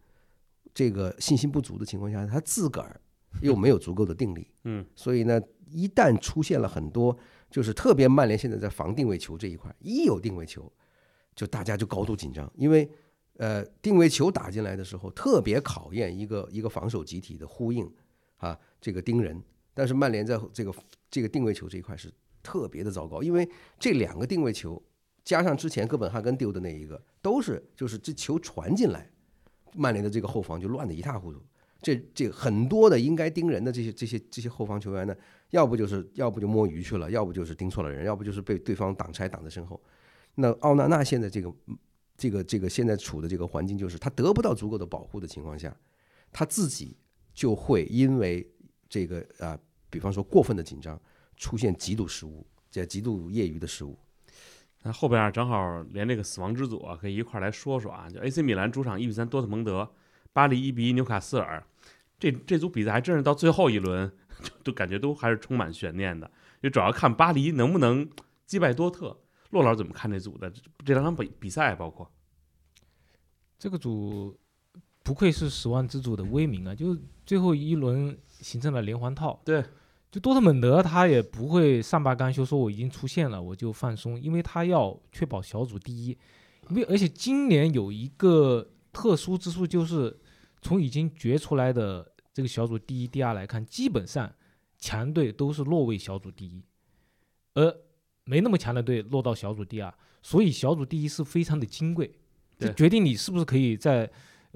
[0.73, 2.99] 这个信心不足的情况下，他自个儿
[3.41, 4.47] 又没有足够的定力。
[4.63, 7.17] 嗯，所以呢，一旦出现了很多，
[7.49, 10.71] 就是特别曼联现在在防定位球这一块，一有定位球，
[11.35, 12.89] 就大家就高度紧张，因为
[13.37, 17.87] 呃，定位球打进来的时候，特别考验一个一个防守集体的呼应
[18.37, 19.39] 啊，这个盯人。
[19.73, 20.73] 但是曼联在这个
[21.11, 22.11] 这个定位球这一块是
[22.41, 24.81] 特别的糟糕，因为这两个定位球
[25.23, 29.07] 加上之前哥本哈根丢的那一个，都是就是这球传进来，
[29.75, 31.39] 曼联的这个后防就乱得一塌糊涂。
[31.81, 35.15] 这这很多的应该盯人的这些这些这些后防球员呢，
[35.51, 39.81] 要不就是要不就摸鱼去了，要不就是盯错了人，要不就是被对方挡拆挡在身后。
[40.35, 41.53] 那奥纳纳现在这个
[42.17, 45.75] 这个这个现在处的这个环境，就是他得不到足够的保护的情况下，
[46.31, 46.97] 他自己
[47.33, 48.47] 就会因为
[48.89, 49.57] 这个啊，
[49.89, 50.99] 比方说过分的紧张，
[51.35, 53.97] 出现极度失误，这极度业余的失误。
[54.83, 58.09] 那后边儿正好连这个死亡之组啊，可以一块来说说啊。
[58.09, 59.89] 就 AC 米兰主场一比三多特蒙德，
[60.37, 61.65] 巴黎一比一纽卡斯尔，
[62.19, 64.07] 这这组比赛还真是到最后一轮，
[64.43, 66.29] 就就感觉都还是充满悬念的。
[66.61, 68.07] 就主要看巴黎能不能
[68.45, 69.17] 击败多特。
[69.49, 71.73] 骆老师怎么看这组的这这两场比比赛？
[71.73, 72.07] 包括
[73.57, 74.37] 这个组
[75.01, 76.75] 不愧是十万之组的威名啊！
[76.75, 76.95] 就
[77.25, 79.41] 最后一轮形成了连环套。
[79.43, 79.63] 对，
[80.11, 86.15] 就多特蒙德他也不会善罢甘休，说我已经出现了我就放松，因为他要确保小组第一。
[86.69, 90.19] 因为而且今年有一个特殊之处，就是
[90.61, 94.33] 从已经决出来的这个小组第一、第二来看，基本上
[94.77, 96.63] 强队都是落位小组第一，
[97.53, 97.75] 而
[98.25, 102.11] 没那么强的队落到小组第二，所以小组第一是非常的金贵，
[102.59, 104.09] 就决定你是不是可以在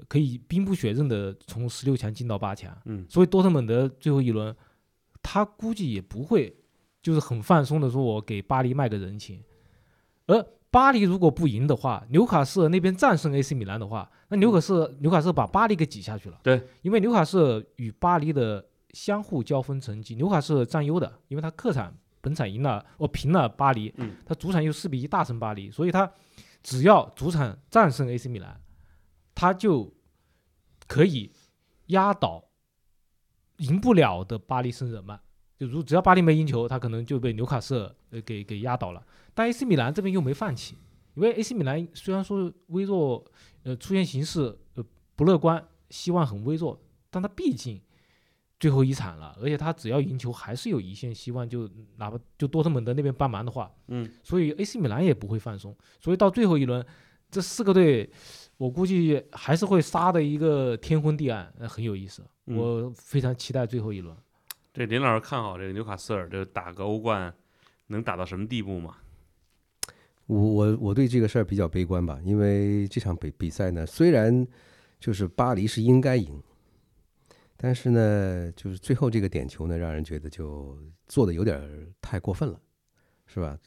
[0.08, 2.76] 可以兵不血刃的从十六强进到八强。
[2.84, 4.54] 嗯，所以多特蒙德最后一轮，
[5.22, 6.54] 他估计也不会
[7.00, 9.42] 就是很放松的说，我给巴黎卖个人情。
[10.26, 16.40] 而巴黎如果不赢的话，纽卡斯尔那边战胜 AC 米兰的话，那纽卡斯尔纽卡斯尔把巴黎给挤下去了。
[16.42, 26.10] 对，因为纽卡斯尔与巴黎的相互交锋成绩，纽卡斯尔占优的，因为他客场本场赢了，哦平了巴黎，嗯，他主场又四比一大胜巴黎，所以他
[26.62, 28.58] 只要主场战胜 AC 米兰，
[29.34, 29.92] 他就
[30.86, 31.30] 可以
[31.88, 32.44] 压倒
[33.58, 35.20] 赢不了的巴黎圣日耳曼。
[35.58, 39.04] 就如只要巴黎没赢球，他可能就被纽卡斯尔呃给给压倒了。
[39.34, 40.76] 但 AC 米兰这边又没放弃，
[41.14, 43.24] 因为 AC 米兰虽然说微弱，
[43.62, 44.84] 呃出现形势呃
[45.16, 46.78] 不乐观，希望很微弱，
[47.10, 47.80] 但他毕竟
[48.60, 56.84] 最后一场了，而且他只要赢球还是有一线希望，就哪怕就多特蒙德那边帮忙的话，嗯，所以 AC 米兰也不会放松，所以到最后一轮，
[57.30, 58.10] 这四个队
[58.58, 64.16] 我估计还是会杀的一个天昏地暗，呃很有意思，嗯我非常期待最后一轮。
[64.74, 67.34] 这林老师看好这个纽卡斯尔这个打个欧冠
[67.88, 68.96] 能打到什么地步吗？
[70.26, 74.46] 我我我对这个事儿比较悲观吧，因为这场比比赛呢，虽然
[75.00, 76.42] 就是巴黎是应该赢，
[77.56, 81.60] 但是呢，就是最后这个点球呢，让人觉得就做的有点
[82.00, 82.60] 太过分了，
[83.26, 83.58] 是吧？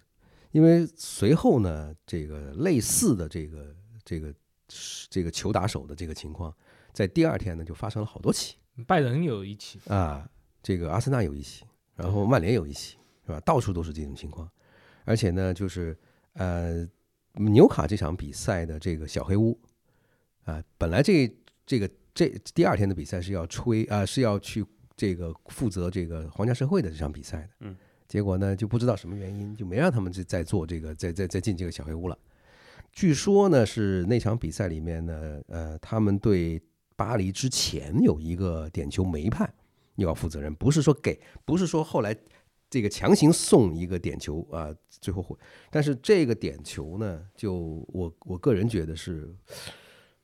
[0.52, 4.34] 因为随后呢，这个类似的这个这个
[5.10, 6.56] 这个球打手的这个情况，
[6.94, 8.56] 在第二天呢就发生了好多起
[8.88, 10.30] 拜仁有一起，啊，
[10.64, 11.66] 这个阿森纳有一起，
[11.96, 13.40] 然后曼联有一起，是吧？
[13.42, 14.50] 到处都是这种情况，
[15.04, 15.98] 而且呢，就是
[16.36, 16.88] 呃，
[17.34, 19.60] 纽卡这场比赛的这个小黑屋
[20.46, 21.30] 啊，本来这
[21.66, 27.76] 这个这第二天的比赛是要吹啊、是要去这个负责这个皇家社会的这场比赛的，嗯，
[28.08, 32.18] 结果呢就不知道什么原因就没让他们再再做这个再再再进这个小黑屋了。
[32.94, 36.62] 据说呢是那场比赛里面呢，呃，他们对
[36.96, 39.54] 巴黎之前有一个点球没判，
[39.96, 42.16] 又要负责任，不是说给，不是说后来
[42.76, 45.34] 这个强行送一个点球啊、最后会，
[45.72, 49.34] 但是这个点球呢，就我我个人觉得是，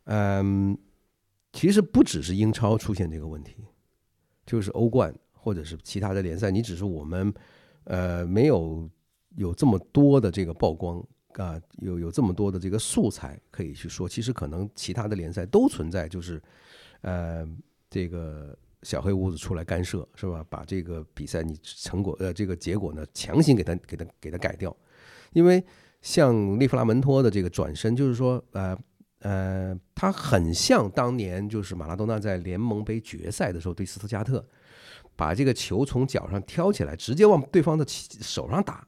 [0.04, 0.78] 嗯，
[1.54, 3.56] 其实不只是英超出现这个问题，
[4.46, 7.34] 就是欧冠或者是其他的联赛，你只是我们
[7.86, 8.90] 呃没有
[9.38, 11.02] 有这么多的这个曝光
[11.36, 16.42] 啊，有有这么多的这个素材可以去说，其实可能其他的联赛都存在，就是
[17.00, 17.48] 呃
[17.90, 20.46] 这个小黑屋子出来干涉是吧？
[20.50, 24.76] 把这个比赛你成果呃这个结果呢强行给它给它给它改掉，
[25.34, 25.64] 因为
[26.02, 28.78] 像利弗拉门托的这个转身，就是说呃。
[29.24, 34.44] 呃，他很像当年就是马拉多纳在联盟杯决赛的时候对斯图加特，
[35.16, 38.84] 把这个球从脚上挑起来，直接往对方的手上打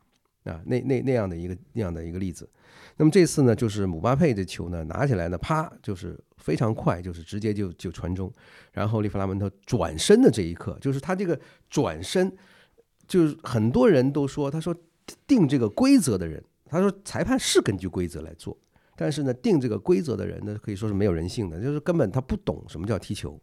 [0.46, 2.50] 啊，那那那样的一个那样的一个例子。
[2.98, 8.32] 那么这次呢，就是姆巴佩这球呢拿起来呢，啪，就是非常快，就是直接就就传中，
[8.72, 12.32] 然后利弗拉门托转身的这一刻，就是他这个转身，
[13.08, 14.76] 就是很多人都说，他说
[15.26, 18.58] 定这个规则的人，他说裁判是根据规则来做。
[18.96, 23.42] 但是呢，定这个规则的人呢，可以说是没有人性的，就是根本他不懂什么叫踢球，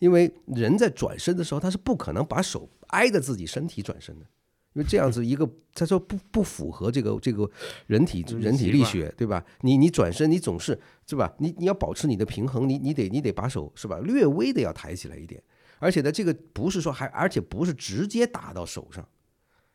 [0.00, 4.26] 因为人在转身的时候，他是不可能把手挨着自己身体转身的，
[4.72, 7.48] 因为这样子一个他说不不符合这个这个
[7.86, 9.44] 人体人体力学，对吧？
[9.62, 11.32] 你你转身，你总是是吧？
[11.38, 13.98] 你你要保持你的平衡，你你得你得把手是吧？
[13.98, 15.42] 略微的要抬起来一点，
[15.78, 19.06] 而且呢，这个不是说还而且不是直接打到手上，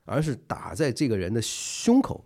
[0.05, 2.25] 而是打在这个人的胸口。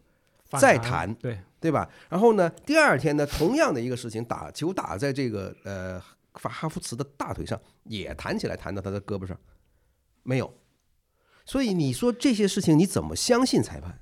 [0.59, 1.87] 再弹对，对吧？
[2.09, 6.01] 然后呢，第二天呢，同样的一个事情，打球打在这个呃
[6.33, 9.39] 法哈弗茨的大腿上，也弹起来，弹到他的胳膊上，
[10.23, 10.51] 没有。
[11.49, 13.99] 所以你说这些事情，你怎么相信裁判？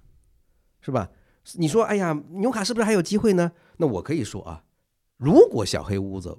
[0.82, 1.10] 是吧？
[1.54, 3.54] 你说，哎呀，纽卡是不是还有机会呢？
[3.78, 4.66] 那我可以说啊，
[5.16, 6.38] 如果小黑屋子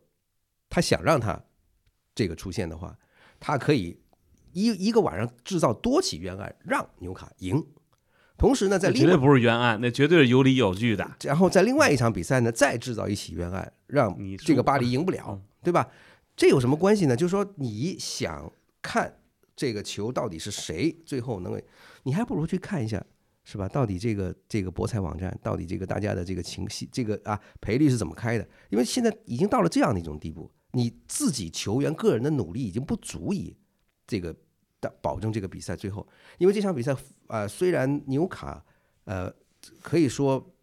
[0.68, 1.42] 他想让他
[2.14, 2.98] 这个出现的话，
[3.40, 3.98] 他可以
[4.52, 7.66] 一一个晚上制造多起冤案，让纽卡赢。
[8.36, 11.10] 同时呢，在绝对不是冤案，那绝对是有理有据的。
[11.22, 15.88] 然后在另外一场比赛呢，再制造一起冤案，让你这个巴黎赢不了嗯，对吧？
[16.36, 17.16] 这有什么关系呢？
[17.16, 19.18] 就是说，你想看
[19.58, 21.60] 这个球到底是谁最后能够，
[22.04, 23.04] 你还不如去看一下，
[23.42, 23.68] 是吧？
[23.68, 28.48] 到底这个这个博彩网站，到底这个大家的这个情绪，这个啊赔率是怎么开的？
[28.70, 33.56] 因为现在已经到了这样的一种地步，你自己球员个人的努力已经不足以
[34.06, 34.32] 这个
[34.80, 36.06] 的保证这个比赛最后，
[36.38, 38.64] 因为这场比赛呃虽然纽卡
[39.06, 39.28] 呃
[39.82, 40.54] 可以说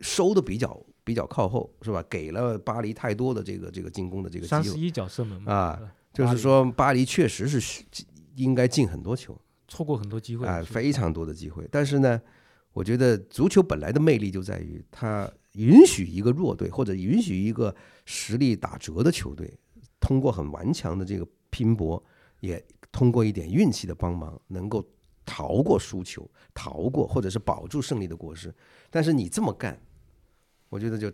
[0.00, 2.04] 收的比较比较靠后，是吧？
[2.10, 5.80] 给了巴黎太多的这个这个进攻的这个机会三十一脚射门，啊
[6.14, 7.84] 就是说巴黎确实是需
[8.36, 11.68] 应该进很多球错过很多机会啊，是非常多的机会。
[11.70, 12.20] 但是呢，
[12.72, 19.52] 我觉得足球本来的魅力就在于它允许一个弱队或者允许一个实力打折的球队，
[20.00, 22.02] 通过很顽强的这个拼搏，
[22.40, 24.84] 也通过一点运气的帮忙，能够
[25.24, 28.54] 逃过输球，逃过或者是保住胜利的果实。
[28.90, 29.80] 但是你这么干，
[30.68, 31.10] 我觉得就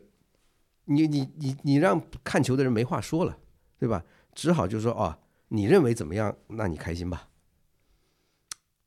[0.85, 3.39] 你你你你让看球的人没话说了，
[3.79, 4.05] 对吧？
[4.41, 5.19] 只好就说哦，
[5.49, 6.35] 你认为怎么样？
[6.49, 7.29] 那你开心吧。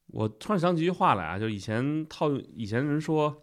[0.08, 3.40] 我突然想起一句话来啊，就以前套用以前人说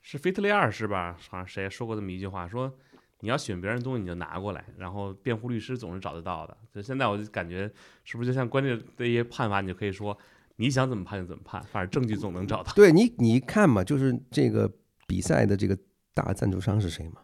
[0.00, 2.76] 是腓特烈二世吧，好像谁说过这么一句话，说
[3.20, 6.56] 你要选别人的东西你就拿过来，然后辩护律师总是找得到的。
[6.74, 10.18] 就现在我就感觉是不是就像关键的一些判罚，你就可以说
[10.56, 12.72] 你想怎么判就怎么判，反正证据总能找到。
[12.72, 14.68] 对你，你看嘛，就是这个
[15.06, 15.78] 比赛的这个
[16.12, 17.21] 大赞助商是谁嘛？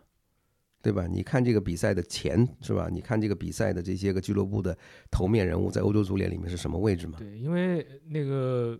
[0.80, 1.06] 对吧？
[1.06, 2.88] 你看这个比赛的前是吧？
[2.90, 4.76] 你看这个比赛的这些个俱乐部的
[5.10, 7.18] 头面人物在欧洲足联里面是什么位置嘛？
[7.18, 8.78] 对，因为那个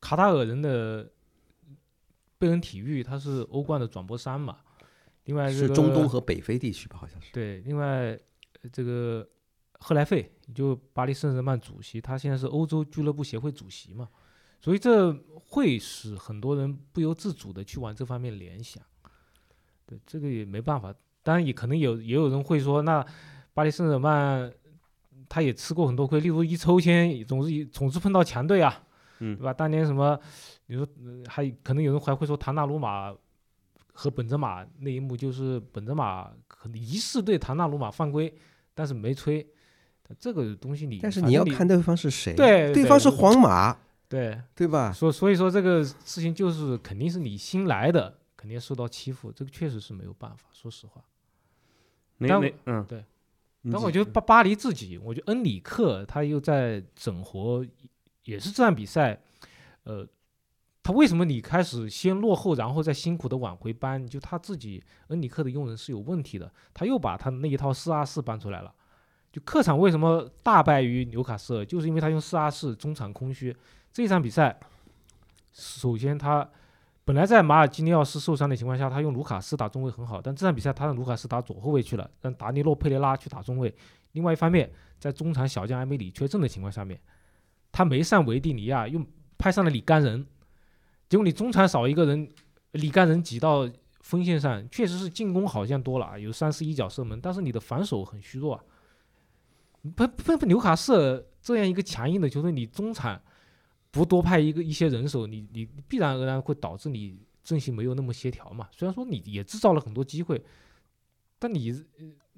[0.00, 1.08] 卡塔尔人的
[2.38, 4.58] 贝恩体育，它是欧冠的转播商嘛。
[5.24, 6.98] 另外这个是中东和北非地区吧？
[6.98, 7.32] 好像是。
[7.32, 8.18] 对，另外
[8.62, 9.26] 呃这个
[9.78, 14.08] 赫莱费，也就巴黎圣日耳曼主席，他现在是欧洲俱乐部协会主席嘛，
[14.60, 18.82] 所以这会使很多人不由自主的去往这方面联想。
[19.86, 20.92] 对，这个也没办法。
[21.28, 23.04] 当然也可能有也有人会说，那
[23.52, 24.50] 巴黎圣日耳曼
[25.28, 28.82] 他也吃过很多亏，例如一抽签总是总是碰到强队啊，
[29.18, 29.52] 嗯对吧？
[29.52, 30.18] 当年什么，
[30.68, 33.14] 你说呃还可能有人还会说唐纳鲁马
[33.92, 38.34] 和本泽马那一幕，就是本泽马可能疑似对唐纳鲁马犯规，
[38.74, 39.46] 但是没吹。
[40.18, 43.76] 这个东西你，但是你要看对方是谁，对对对方是皇马，
[44.08, 44.90] 对，对吧？
[44.90, 51.04] 所所以说这个事情就是肯定是你新来的，肯定受到欺负，这个确实是没有办法，说实话。
[52.18, 53.04] 但那那嗯，对
[53.70, 57.66] 但我觉得巴巴黎自己，我觉得恩里克他又在整活，
[58.24, 59.20] 也是这场比赛，
[59.82, 60.06] 呃，
[60.82, 64.06] 他为什么你开始先落后，然后再辛苦的往回搬？
[64.06, 68.72] 就他自己恩里克的用人是有问题的，他又把他那一套四二四搬出来了。
[69.30, 73.54] 就客场为什么大败于纽卡斯尔，就是因为他用四二四中场空虚。
[73.92, 74.58] 这一场比赛，
[75.52, 76.48] 首先他
[77.08, 83.74] 本来在马尔基尼奥斯受伤的情况下，他用卢卡斯打中卫很好，但这场比赛他让卢卡斯打左后卫去了，让达尼洛佩雷拉去打中卫。
[84.12, 87.00] 另外一方面，在中场小将埃梅里缺阵的情况下面，
[87.72, 89.02] 他没上维蒂尼亚，又
[89.38, 90.26] 派上了里甘人，
[91.08, 92.28] 结果你中场少一个人，
[92.72, 93.66] 里甘人挤到
[94.02, 98.62] 锋线上，确实是进攻好像多了啊，有三十一脚射门，但是你的防守很虚弱啊。
[99.96, 103.18] 不不不，纽卡斯这样一个强硬的球队，你中场
[103.90, 108.68] 不多派一个一些人手，你你必然而然会导致你阵型没有那么协调嘛。
[108.72, 110.42] 虽然说你也制造了很多机会，
[111.38, 111.84] 但你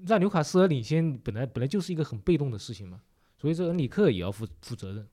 [0.06, 3.00] 让纽卡斯尔领先，本来本来就是一个很被动的事情嘛。
[3.36, 5.08] 所以这恩里克也要负负责任。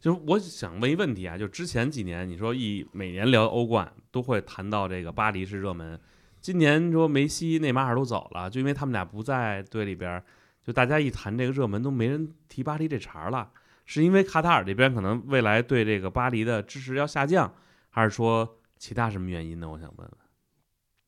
[0.00, 5.98] 就是我想问一问题啊，就之前几年你说一每年聊欧冠都会谈到这个巴黎是热门，
[6.40, 10.22] 今年说梅西、内马尔都走了，就因为他们俩不在队里边，
[10.62, 13.50] 就大家一谈这个热门都没人提巴黎这茬儿了，
[13.84, 17.52] 是因为卡塔尔这边可能未来对这个巴黎的支持要下降，
[17.90, 19.68] 还是说其他什么原因呢？
[19.68, 20.10] 我想问问。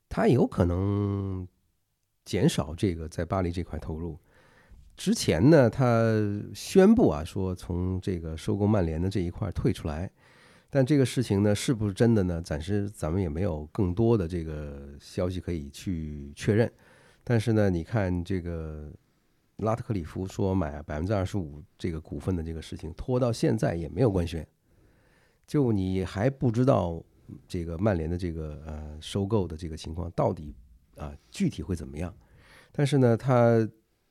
[0.09, 1.47] 他有可能
[2.25, 4.19] 减少这个在巴黎这块投入。
[4.97, 6.15] 之前呢，他
[6.55, 10.09] 宣布啊说从这个收购曼联的这一块退出来，
[10.71, 12.41] 但这个事情呢是不是真的呢？
[12.41, 16.73] 暂时咱们也没有更多的这个消息可以去确认。
[17.25, 18.93] 但是呢，你看这个
[19.59, 24.47] 拉特克里夫说买百分之二十五这个股份的这个事情拖到现在也没有官宣，
[25.47, 27.03] 就你还不知道
[27.47, 30.55] 这个曼联的这个呃收购的这个情况到底
[30.97, 32.13] 啊具体会怎么样。
[32.73, 33.69] 但是呢，他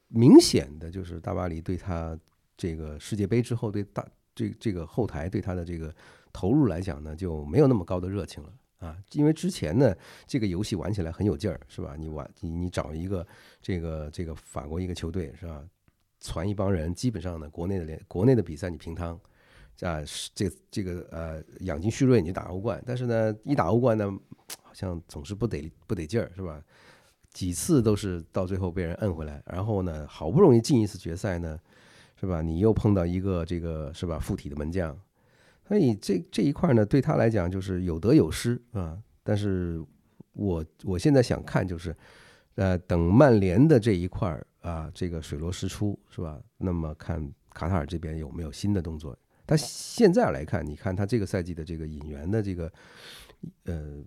[0.08, 2.18] 明显的就是大巴黎对他
[2.56, 5.94] 这个世界杯之后对大这这个后台对他的这个
[6.32, 8.54] 投入来讲呢，就没有那么高的热情了
[8.84, 8.98] 啊。
[9.14, 9.96] 因为之前呢，
[10.28, 11.96] 这个游戏玩起来很有劲儿，是吧？
[11.98, 13.26] 你玩你你找一个
[13.62, 15.64] 这个这个法国一个球队是吧？
[16.20, 19.20] 传一帮人，基本上呢，国内的联国内的比赛你平汤。
[19.82, 24.08] 啊，是这这个呃养精蓄锐，你就打欧冠，但是呢，一打欧冠呢，
[24.62, 26.64] 好像总是不得不得劲儿，是吧？
[27.34, 31.60] 几次都是到最后被人摁回来，然后呢，好不容易进一次决赛呢，
[32.18, 32.44] 是吧？
[32.44, 34.96] 你又碰到一个这个是吧附体的门将，
[35.74, 38.96] 所以这这一块呢，对他来讲就是有得有失啊。
[39.24, 39.84] 但是
[40.34, 41.96] 我我现在想看就是，
[42.54, 46.40] 呃，等曼联的这一块啊，这个水落石出是吧？
[46.60, 49.18] 那么看卡塔尔这边有没有新的动作。
[49.48, 52.72] 但现在来看，你看他这个赛季的这个引援的这个，
[53.64, 54.04] 呃，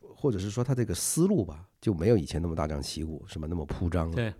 [0.00, 4.16] 或者是说他这个思路吧，就没有以前那么大张旗鼓，什么那么铺张了。
[4.16, 4.34] 对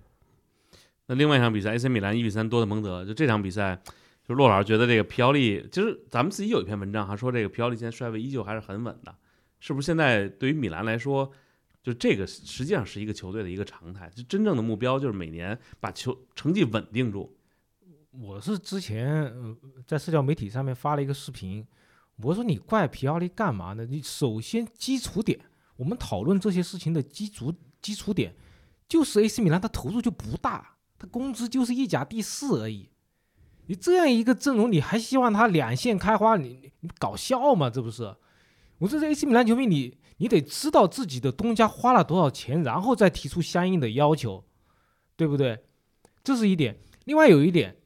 [1.07, 3.81] 那另外一场比赛，AC 米兰一比三多特蒙德，就这场比赛，
[4.27, 9.15] 就骆老师觉得这个皮奥利，其实咱们自己有一篇文章还说这个皮奥利现在帅位依旧还是很稳的，
[9.61, 9.87] 是不是？
[9.87, 11.31] 现在对于米兰来说，
[11.81, 17.39] 就这个实际上是一个球队的一个常态，就真正的目标就是每年把球成绩稳定住。
[18.11, 19.57] 我是之前呃
[19.87, 21.65] 在社交媒体上面发了一个视频，
[22.17, 23.87] 我说你怪皮奥利干嘛呢？
[23.87, 25.39] 你首先基础点，
[25.77, 28.35] 我们讨论这些事情的基础基础点，
[28.89, 32.89] 就是 AC 米兰他投入就不大，他工资就是意甲第四而已。
[33.67, 36.37] 你这样一个阵容，你还希望他两线开花？
[36.37, 37.71] 你你搞笑吗？
[37.71, 38.15] 这不是？
[38.79, 44.45] 我这是 AC 米兰球迷，你你得知道自己的东家花了多少钱，然后再提出相应的要求，
[45.17, 45.65] 对不对？
[46.23, 46.79] 这是一点。
[47.05, 47.77] 另外有一点。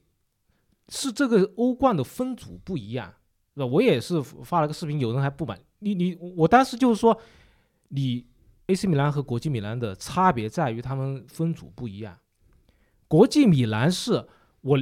[0.92, 3.14] 是这个欧冠的分组不一样，
[3.54, 3.66] 是吧？
[3.66, 7.16] 我也是发了个视频，有人还不满你你我当时就是说，
[7.90, 8.26] 你
[8.66, 12.18] AC 米兰和国际米兰的差别在于他们分组不一样。
[13.06, 14.26] 国际米兰是
[14.62, 14.76] 我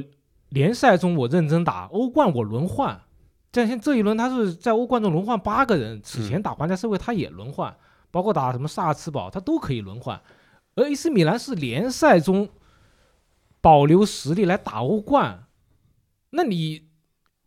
[0.49, 3.01] 联赛中我认真打，欧冠我轮换。
[3.51, 7.75] 但现这一轮他是在欧冠中轮换八个人，此前打皇家社会他也轮换，
[8.11, 10.21] 包括打什么萨尔茨堡他都可以轮换。
[10.75, 12.47] 而 AC 米兰是联赛中
[13.59, 15.47] 保留实力来打欧冠，
[16.29, 16.89] 那你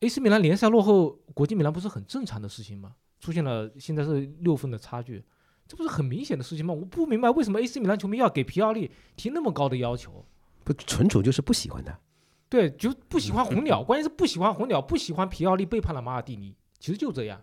[0.01, 2.95] AC 米兰联赛落后国际米兰不是很正常的事情吗？
[3.21, 5.25] 出现了现在是六分的差距，
[5.69, 6.75] 这不是很明显的事情吗？
[6.75, 10.27] 我不明白为什么 AC 米兰球迷要给皮奥利提那么高的要求。
[10.65, 11.97] 不纯属就是不喜欢他。
[12.53, 17.41] 对，就不喜欢红鸟，关键是不喜欢红鸟，不喜欢皮奥利背叛了马尔蒂尼，其实就这样。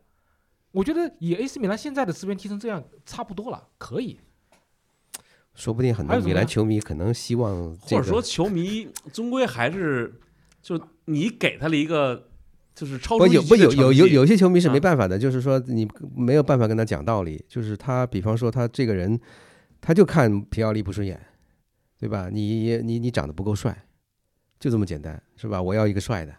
[0.69, 4.19] 我觉得以 AC 米兰现在的资源踢成这样差不多了，可以。
[5.55, 10.13] 说不定很多米兰球迷可能希望，或者说球迷终归还是
[10.61, 12.29] 就你给他了一个
[12.75, 19.19] 就是超出有不有有有有些球迷是啊没办法的，就是说你没有办法跟他讲道理，就是他比方说他这个人，
[19.81, 21.19] 他就看皮奥利不顺眼，
[21.97, 22.29] 对吧？
[22.31, 23.75] 你你你长得不够帅，
[24.59, 25.61] 就这么简单，是吧？
[25.61, 26.35] 我要一个帅的，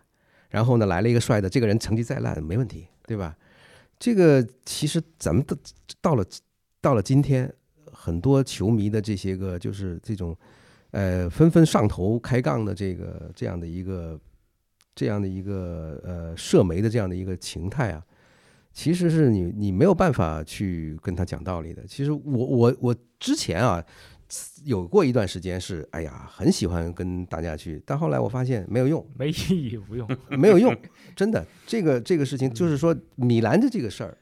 [0.51, 3.37] 然后呢来了一个帅的，这个人成绩再烂没问题，对吧？
[3.99, 5.57] 这个其实咱们到
[6.01, 6.25] 到了
[6.81, 7.53] 到了今天，
[7.93, 10.37] 很多球迷的这些个就是这种，
[10.91, 14.19] 呃，纷纷上头开杠的这个这样的一个
[14.95, 18.03] 这样的一个呃社媒的这样的一个情态啊，
[18.73, 21.87] 其实是你你没有办法去跟他讲道理的。
[21.87, 23.85] 其实我我我之前啊
[24.65, 30.09] 有过一段时间是哎呀很喜欢跟大家去，但后来我发现没有用，没意义，不用。
[30.29, 30.77] 没有用，
[31.17, 34.17] 真的，这个这个事情就是说，米兰的这个事儿，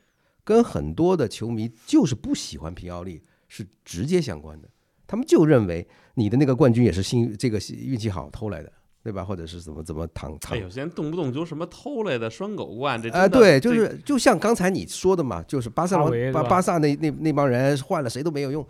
[0.44, 4.68] 跟很多的球迷就是不喜欢皮奥利是直接相关的。
[5.06, 9.24] 他们就认为你的那个冠军也是幸这个运气好偷来的，对吧？
[9.24, 18.66] 或者是怎么怎么躺哎，躺有些人动不动就什么偷来的拴狗冠，这啊、真的对，就是就像刚才你说的嘛，就是巴萨哈王维是吧巴巴萨那那那帮人换了谁都没有用。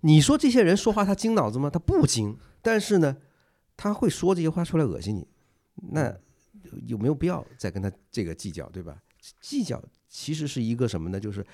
[0.00, 1.68] 你说这些人说话他精脑子吗？
[1.68, 3.16] 他不精，但是呢，
[3.76, 5.28] 他会说这些话出来恶心你，
[5.92, 6.16] 那
[6.86, 9.02] 有没有必要再跟他这个计较，对吧？
[9.40, 11.20] 计较其实是一个什么呢？
[11.20, 11.46] 就是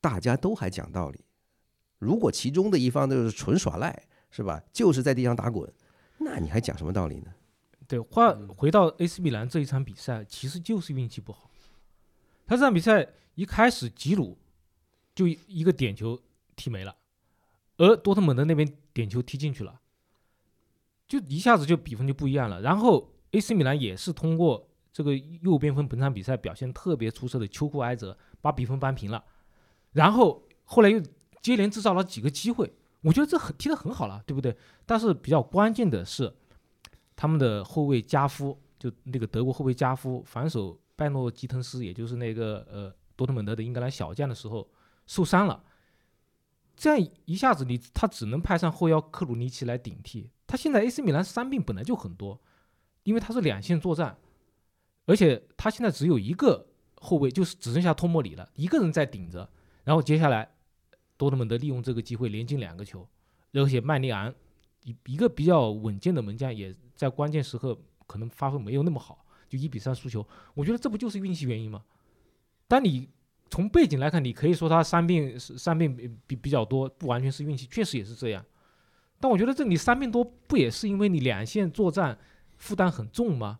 [0.00, 1.20] 大家都还讲道理，
[1.98, 4.62] 如果其中的一方就是纯耍赖，是吧？
[4.72, 5.72] 就是在地上打滚，
[6.18, 7.32] 那你还讲什么道理呢？
[7.86, 11.50] 对，话回到 AC 米兰这一场比赛，其实就是运气不好。
[12.46, 14.36] 他这场比赛一开始吉鲁
[15.14, 16.20] 就一一个点球
[16.56, 16.94] 踢没了，
[17.78, 19.80] 而多特蒙德那边点球踢进去了，
[21.08, 22.60] 就一下子就比分就不一样了。
[22.60, 29.24] 然后 AC 米兰也是通过这个右边锋本场比赛表现特别出色的丘库埃泽把比分扳平了，
[29.92, 31.00] 然后后来又
[31.40, 32.70] 接连制造了几个机会，
[33.00, 34.54] 我觉得这很踢得很好了，对不对？
[34.84, 36.34] 但是比较关键的是。
[37.20, 44.70] 他们的后卫加夫，就那个德国后卫加夫，防守拜诺基滕斯，也就是那个呃多特蒙德的英格兰小将的时候
[45.04, 45.64] 受伤了，
[46.78, 50.30] 这样一下子你他只能派上后腰克鲁尼奇来顶替。
[50.46, 52.40] 他现在 AC 米兰伤病本来就很多，
[53.02, 54.16] 因为他是两线作战，
[55.06, 59.50] 而且他现在只有一个后卫，就是只剩下托莫里了，一个人在顶着。
[59.84, 60.48] 然后接下来
[61.16, 63.08] 多特蒙德利用这个机会连进两个球，
[63.52, 64.32] 而且曼尼昂
[64.84, 66.74] 一一个比较稳健的门将也。
[66.94, 70.26] 在关键时刻可能发挥没有那么好，就一比三输球。
[70.54, 71.84] 我觉得这不就是运气原因吗？
[72.66, 73.08] 当你
[73.50, 75.96] 从背景来看，你可以说他伤病伤病
[76.26, 78.44] 比比较多，不完全是运气，确实也是这样。
[79.20, 82.18] 但我觉得这你伤病多，不也是因为你两线作战
[82.56, 83.58] 负担很重吗？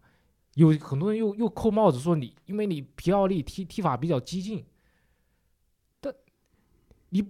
[0.55, 4.65] 有很多人又又扣帽子说你，因为你皮奥利踢踢法比较激进，
[6.01, 6.13] 但
[7.11, 7.25] 你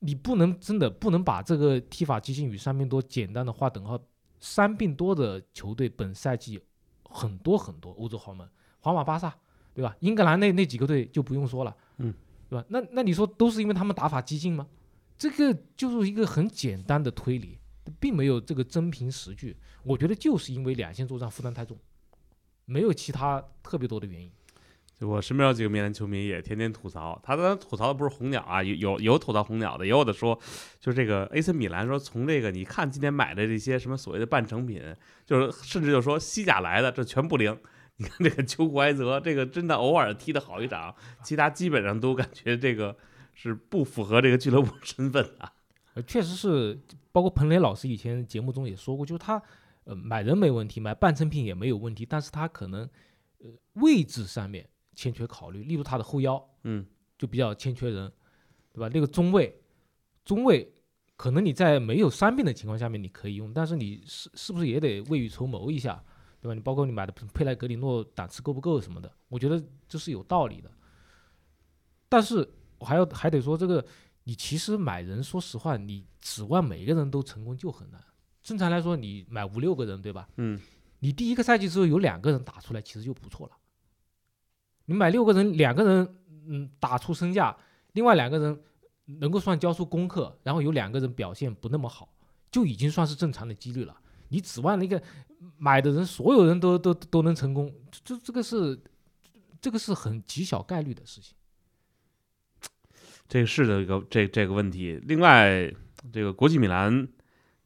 [0.00, 4.00] 你不能真的不能把这个踢法激进与伤病多简单的划等号。
[4.38, 6.60] 伤病多的球队本赛季
[7.04, 8.46] 很多很多，欧洲豪门，
[8.80, 9.34] 皇马、巴萨，
[9.72, 9.96] 对吧？
[10.00, 12.12] 英格兰那那几个队就不用说了，嗯，
[12.48, 12.64] 对吧？
[12.68, 14.66] 那那你说都是因为他们打法激进吗？
[15.18, 17.58] 这个就是一个很简单的推理，
[17.98, 19.56] 并没有这个真凭实据。
[19.82, 21.78] 我觉得就是因为两线作战负担太重，
[22.64, 24.30] 没有其他特别多的原因。
[24.98, 30.38] 就我身边有几个米兰球迷也天天吐槽，他当然吐槽的不是红鸟啊，有有有吐槽红鸟的，也有的说，
[30.80, 34.82] 就是这个 AC 米兰说从这个你看今天买的这些什么所谓的半成品，
[35.26, 37.58] 就是甚至就说西甲来的这全不灵。
[37.96, 42.96] 你看这个丘库埃泽，这个真的偶尔踢得好一场，其他基本上都感觉这个
[43.34, 45.52] 是不符合这个俱乐部身份的。
[45.94, 46.78] 呃，确实是，
[47.12, 49.42] 包括彭磊老师以前节目中也说过，就是他
[49.84, 52.88] 呃买人没问题，买半成品也没有问题，但是他可能
[53.38, 54.68] 呃位置上面。
[54.98, 56.86] 欠缺考虑，例如他的后腰，嗯，
[57.18, 58.10] 就比较欠缺人，
[58.72, 58.88] 对吧？
[58.94, 59.54] 那个中卫，
[60.24, 60.72] 中卫
[61.18, 66.02] 可能你在没有伤病的情况下面你可以用，但是你是是不是也得未雨绸缪一下，
[66.46, 66.54] 对吧？
[66.54, 70.70] 你包括你买的佩莱格里诺档次够不够什么的，我觉得这是有道理的。
[72.08, 73.84] 但是我还要还得说，这个
[74.22, 78.00] 你其实买人，说实话，你指望每个人都成功就很难。
[78.42, 80.28] 正常来说，你买五六个人，对吧？
[80.36, 80.60] 嗯，
[81.00, 83.52] 你第一个赛季之后有两个人打出来，其实就不错了。
[84.84, 86.16] 你买六个人，两个人
[86.46, 87.56] 嗯打出身价，
[87.94, 88.62] 另外两个人
[89.06, 92.08] 能够算交出功课，然后有两个人表现不那么好，
[92.52, 93.98] 就已经算是正常的几率了。
[94.28, 95.00] 你指望那个
[95.58, 97.72] 买的人所有人都都都能成功，
[98.04, 98.78] 这这个是
[99.60, 101.36] 这个是很极小概率的事情。
[103.28, 105.00] 这个是的一个这这个问题。
[105.04, 105.72] 另外，
[106.12, 107.08] 这个国际米兰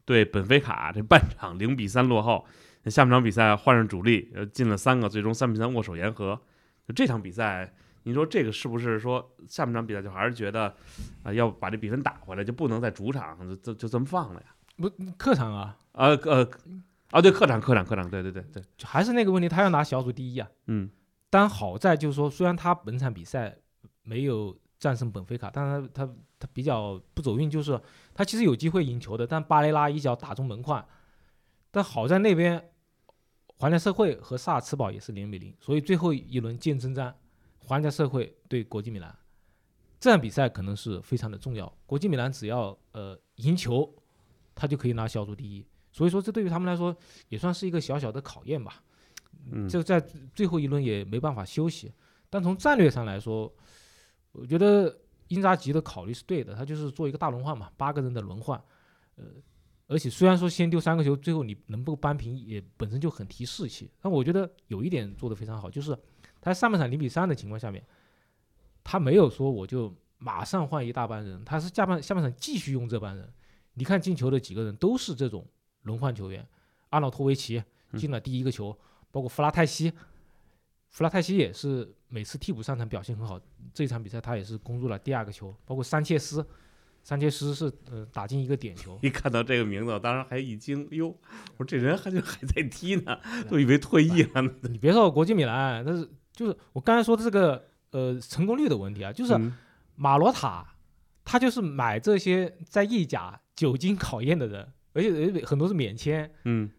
[0.04, 2.46] 对本菲卡这半场零比三落后，
[2.86, 6.40] 下半场比赛换上主力，呃，进了三个，最终三比三握手言和。
[6.86, 7.72] 就这场比赛，
[8.04, 10.74] 您说这个是不是说下半场比赛就还是觉得
[11.22, 14.46] 啊、要把这比分打回来，就不能在主场就就就这么放了呀？
[14.76, 16.50] 不，客场啊，呃呃
[17.10, 20.48] 啊，对，客场客场客场，对对对对，就还是那个问题，他要拿小组第一啊。
[20.66, 20.90] 嗯
[21.28, 23.56] 但好在就是说，虽然他本场比赛
[24.02, 27.80] 没有战胜本菲卡，但是他他他比较不走运，就是
[28.12, 30.84] 他其实有机会赢球的，但巴雷拉一脚打中门框。
[31.70, 32.70] 但好在那边
[33.58, 37.14] 皇家社会和萨尔茨堡也是零比零，所以最后一轮见真章，
[37.58, 39.16] 皇家社会对国际米兰
[40.00, 41.72] 这场比赛可能是非常的重要。
[41.86, 43.94] 国际米兰只要呃赢球，
[44.54, 46.96] 他就可以拿小组第一，所以说这对于他们来说
[47.28, 48.82] 也算是一个小小的考验吧。
[49.50, 50.00] 嗯，就在
[50.34, 51.92] 最后一轮也没办法休息。
[52.28, 53.52] 但从战略上来说，
[54.32, 54.96] 我觉得
[55.28, 58.62] 英扎吉的考虑是对的，他就是做一个大轮换嘛，八个人的轮换，
[59.16, 59.24] 呃，
[59.86, 63.90] 而且虽然说先丢三个球，最后你能够扳平，也本身就很提士气。
[64.00, 65.96] 但我觉得有一点做得非常好，就是
[66.40, 67.84] 他上半场零比三的情况下面，
[68.84, 73.32] 他没有说我就马上换一大班人，他是下半下半场继续用这班人。
[73.74, 75.46] 你看进球的几个人都是这种
[75.82, 76.46] 轮换球员，
[76.90, 77.62] 阿瑙托维奇
[77.96, 78.76] 进了第一个球。
[79.12, 79.92] 包括弗拉泰西，
[80.88, 83.40] 弗拉泰西也是每次替补上场表现很好，
[83.74, 85.52] 这一场比赛他也是攻入了第二个球。
[85.64, 86.46] 包括桑切斯，
[87.02, 88.96] 桑切斯是呃打进一个点球。
[89.02, 93.18] 一看到这个名字，我当时还一惊，哟，我说这人还就还在踢呢，
[93.48, 94.52] 都以为退役了呢。
[94.70, 99.52] 你别说国际米兰，但是就是我刚才说的这个呃成功率的问题啊，就是嗯
[99.96, 100.76] 马罗塔，
[101.24, 106.70] 他就是买这些在意甲久经考验的人，而且而且很多是免签，嗯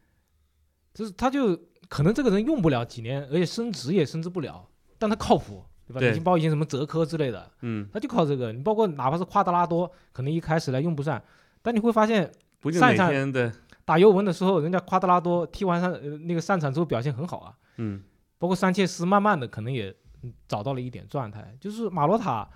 [0.94, 1.58] 就是他就
[1.88, 4.68] 可能这个人用不了几年，而且升职也升职不了，
[5.00, 6.00] 但他靠谱，对吧？
[6.00, 8.52] 对你包括以前什么泽科之类的，嗯，他就靠这个。
[8.52, 11.22] 你包括哪怕是夸德拉多，可能一开始来用不上，
[11.62, 13.52] 但你会发现不上一场对，
[13.86, 17.54] 打尤文的时候，人家夸德拉多踢完上呃那个上场之后表现很好啊。
[17.78, 18.04] 嗯
[18.38, 21.56] 包括桑切斯，慢慢的可能也嗯找到了一点状态。
[21.60, 22.50] 就是马罗塔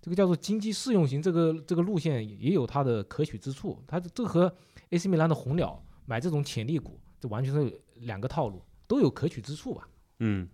[0.00, 3.82] 这个叫做经济适用型这个这个路线也有它的可取之处。
[3.86, 4.52] 它这和
[4.92, 9.88] AC 米兰的红鸟买这种潜力股，这完全是两个套路，都有可取之处吧。
[10.20, 10.48] 嗯，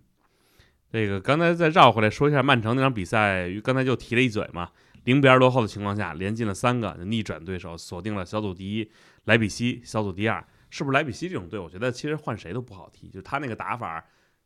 [0.89, 4.71] 这个刚才再绕回来说一下曼城那场比赛，刚才就提了一嘴嘛，
[5.03, 8.89] 零比二落后的情况下，连进了三个，逆转对手，锁定了小组第一。
[9.25, 11.59] 莱比锡小组第二，是不是莱比锡这种队？
[11.59, 14.03] 我觉得其实换谁都不好踢，就他那个打法，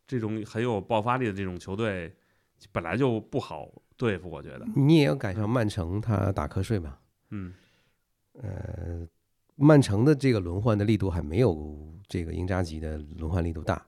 [0.08, 2.14] 这种很有爆发力的这种球队，
[2.72, 4.66] 本来就不好对付，我觉得。
[4.76, 6.98] 你也要赶上曼城他打瞌睡嘛。
[7.30, 7.54] 嗯
[8.42, 9.08] 呃，
[9.56, 11.78] 曼城的这个轮换的力度还没有
[12.08, 13.86] 这个英扎吉的轮换力度大，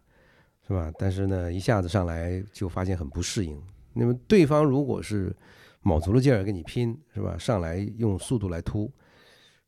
[0.67, 0.91] 是吧？
[0.97, 3.61] 但是呢，一下子上来就发现很不适应。
[3.93, 5.35] 那么对方如果是
[5.81, 7.37] 卯足了劲儿跟你拼，是吧？
[7.37, 8.91] 上来用速度来突，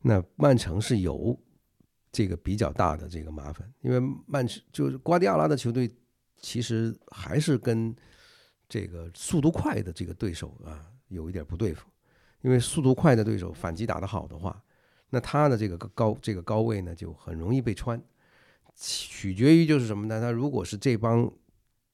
[0.01, 1.37] 那曼城是有
[2.11, 5.89] 这个比较大的这个麻烦，因为曼城就是瓜迪奥拉的球队，
[6.37, 7.95] 其实还是跟
[8.67, 11.87] 这个速度快的这个对手啊有一点不对付。
[12.41, 14.63] 因为速度快的对手反击打得好的话，
[15.10, 18.01] 那他的这个高这个高位呢就很容易被穿，
[18.76, 20.20] 取决于就是什么呢？
[20.20, 21.32] 他如果是这帮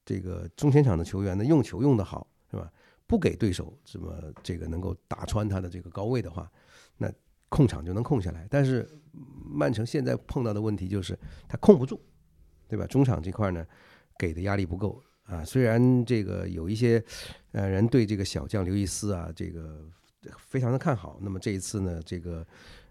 [0.04, 2.72] 这个中前场的球员呢用球用得好，是吧？
[3.06, 6.52] 不给对手什么这个能够打穿他的这个高位的话，
[6.98, 7.12] 那
[7.50, 8.48] 控场就能控下来。
[8.50, 8.90] 但是
[9.46, 12.02] 曼城现在碰到的问题就是他控不住，
[12.68, 12.88] 对吧？
[12.88, 13.64] 中场这块呢
[14.18, 15.46] 给的压力不够啊。
[15.46, 17.04] 虽然这个有一些
[17.52, 19.88] 呃人对这个小将刘易斯啊这个
[20.40, 22.44] 非常的看好，那么这一次呢这个。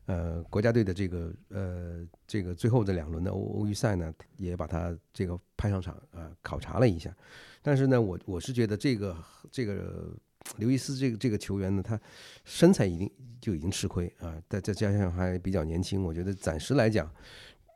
[0.06, 7.16] 呃，国家队的这个呃，这个最后这两轮的欧欧预赛呢，也把他这个派上场啊、考察了一下。
[7.62, 9.16] 但是呢，我我是觉得这个
[9.52, 10.12] 这个
[10.56, 11.98] 刘易斯这个这个球员呢，他
[12.44, 13.08] 身材已经
[13.40, 17.08] 就已经吃亏啊，再再加上还比较年轻，我觉得暂时来讲，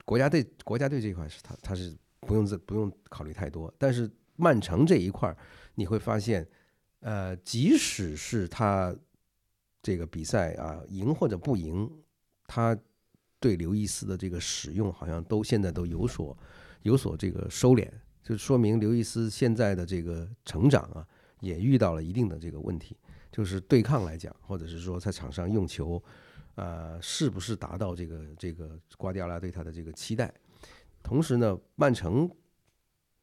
[0.04, 3.72] 国家队国家队这一块是他他是不用这不用考虑太多。
[3.78, 5.34] 但是曼城这一块，
[5.76, 6.44] 你会发现，
[6.98, 8.92] 呃，即使是他
[9.80, 11.88] 这个比赛啊赢或者不赢。
[12.46, 12.76] 他
[13.38, 16.36] 对刘易斯的这个使用好像都现在都有所
[16.82, 17.90] 有所这个收敛，
[18.22, 21.06] 就说明刘易斯现在的这个成长啊，
[21.40, 22.96] 也遇到了一定的这个问题。
[23.32, 26.02] 就是对抗来讲，或者是说在场上用球，
[26.54, 30.32] 呃，是不是达到这个这个瓜迪奥拉对他的这个期待？
[31.02, 32.30] 同时呢，曼城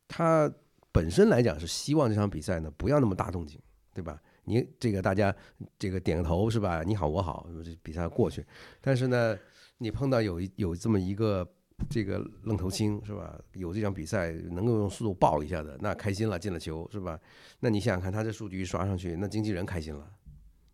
[0.07, 0.53] 他
[0.91, 3.59] 本身来讲是希望这场比赛呢不要那么大动静，
[3.91, 4.21] 对吧？
[4.45, 5.33] 你这个大家
[5.79, 6.83] 这个点个头是吧？
[6.83, 8.45] 你好我好，这比赛过去。
[8.81, 9.37] 但是呢，
[9.77, 11.47] 你碰到有一有这么一个
[11.89, 13.39] 这个愣头青是吧？
[13.53, 17.19] 有这场比赛能够用速度爆一下的，那开心了，进了球是吧？
[17.59, 20.11] 那你想想看，他这数据一刷上去，那经纪人开心了。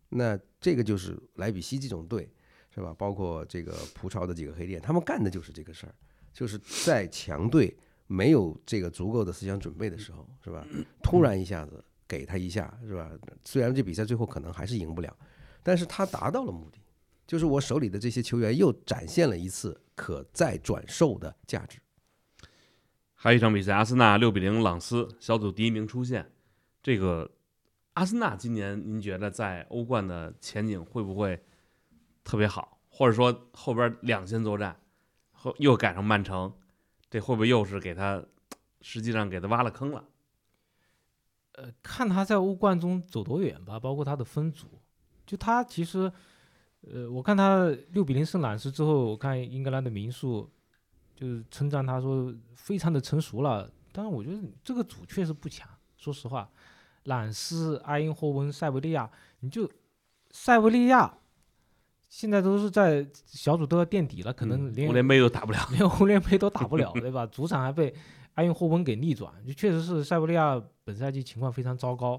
[0.08, 2.28] 那这个就是莱比锡这种队
[2.74, 2.92] 是吧？
[2.98, 5.94] 包括这个葡超的几个黑店，他们干的就是这个事儿，
[6.32, 7.76] 就是在强队
[8.08, 10.66] 没有这个足够的思想准备的时候是吧？
[11.02, 11.84] 突然一下子。
[12.10, 13.08] 给他一下是吧？
[13.44, 15.16] 虽然这比赛最后可能还是赢不了，
[15.62, 16.78] 但是他达到了目的，
[17.24, 21.78] 就是我手里的这些球员又展现了一次可再转售的价值。
[23.14, 26.32] 还有一场比赛，阿森纳六比零朗斯，小组第一名出现。
[26.82, 27.30] 这个
[27.92, 31.40] 阿森纳今年您觉得在欧冠的前景会不会
[32.24, 32.80] 特别好？
[32.88, 34.76] 或者说后边两线作战
[35.30, 36.52] 后又赶上曼城，
[37.08, 38.20] 这会不会又是给他
[38.80, 40.04] 实际上给他挖了坑了？
[41.54, 44.66] 呃，看他在欧冠中走多远吧，包括他的分组。
[45.26, 46.10] 就他其实，
[46.82, 50.48] 呃，我看他六比零胜朗斯之后，我看英格兰的名宿
[51.14, 53.70] 就是称赞他说非常的成熟了。
[53.92, 56.48] 但是我觉得这个组确实不强，说实话，
[57.04, 59.68] 朗斯、埃因霍温、塞维利亚，你就
[60.30, 61.18] 塞维利亚
[62.08, 67.26] 现在都是在小组都要垫底了，可能连欧联杯都打不了，连欧联杯都打不了，对吧？
[67.26, 67.92] 主场还被。
[68.40, 72.18] 阿因霍温给逆转，就确实是塞维利亚本赛季情况非常糟糕。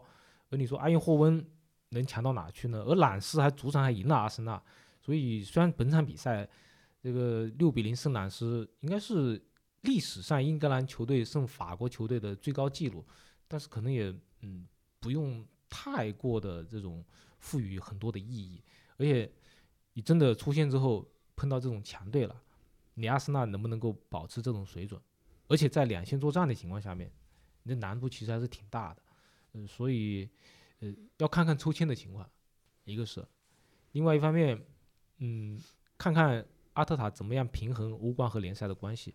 [0.51, 1.43] 而你说阿因霍温
[1.89, 2.83] 能强到哪去呢？
[2.83, 4.61] 而朗斯还主场还赢了阿森纳，
[5.01, 6.47] 所以虽然本场比赛
[7.01, 9.41] 这个六比零胜朗斯应该是
[9.81, 13.03] 历史上英格兰球队胜法国球队的最高纪录，
[13.47, 14.67] 但是可能也嗯
[14.99, 17.03] 不用太过的这种
[17.39, 18.63] 赋予很多的意义。
[18.97, 19.27] 而且
[19.93, 21.03] 你真的出现之后
[21.35, 22.35] 碰到这种强队了，
[22.93, 25.01] 你阿森纳能不能够保持这种水准？
[25.51, 27.11] 而且在两线作战的情况下面，
[27.63, 29.01] 你的难度其实还是挺大的，
[29.51, 30.29] 呃，所以，
[30.79, 32.25] 呃，要看看抽签的情况，
[32.85, 33.21] 一个是，
[33.91, 34.57] 另外一方面，
[35.17, 35.61] 嗯，
[35.97, 39.13] 看看阿特塔怎么样平衡欧冠和联赛的关系，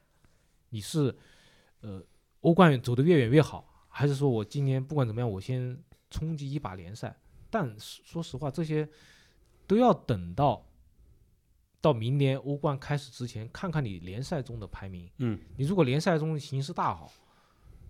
[0.68, 1.16] 你是，
[1.80, 2.04] 呃，
[2.42, 7.18] 欧冠走得越远越好，还是说我今年不管怎么样，我先冲击一把联赛？
[7.48, 8.86] 但说实话，这些
[9.66, 10.62] 都要等到。
[11.80, 15.08] 到明年欧冠开始之前，看看你联赛中的排名。
[15.18, 17.12] 嗯，你如果联赛中形势大好，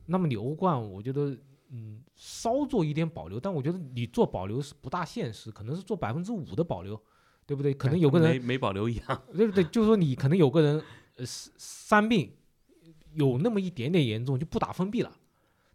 [0.06, 1.34] 那么你欧冠，我觉得，
[1.70, 3.40] 嗯，稍做一点保留。
[3.40, 7.00] 但我觉得你做保留是不大现实，可能是做百分之五的保留，
[7.46, 7.72] 对不对？
[7.72, 9.64] 可能有个人没没保留一样， 对不对？
[9.64, 10.82] 就是说你可能有个人，
[11.16, 11.24] 呃，
[11.56, 12.30] 伤病
[13.14, 15.16] 有那么一点点严重，就不打封闭了，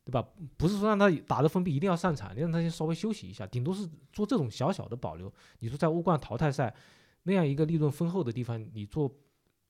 [0.05, 0.23] 对吧？
[0.57, 5.33] 不是说让他打的封闭一定要上场，你让他先稍微休息一下，顶多是做这种小小的保留。
[5.59, 6.75] 你说在欧冠淘汰赛。
[7.23, 9.13] 那样一个利润丰厚的地方，你做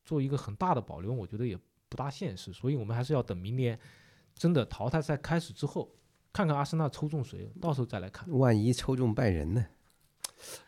[0.05, 1.57] 做一个很大的保留，我觉得也
[1.89, 2.53] 不大现实。
[2.53, 3.77] 所以我们还是要等明年
[4.33, 5.93] 真的淘汰赛开始之后，
[6.31, 8.25] 看看阿森纳抽中谁，到时候再来看。
[8.37, 9.65] 万一抽中拜仁呢？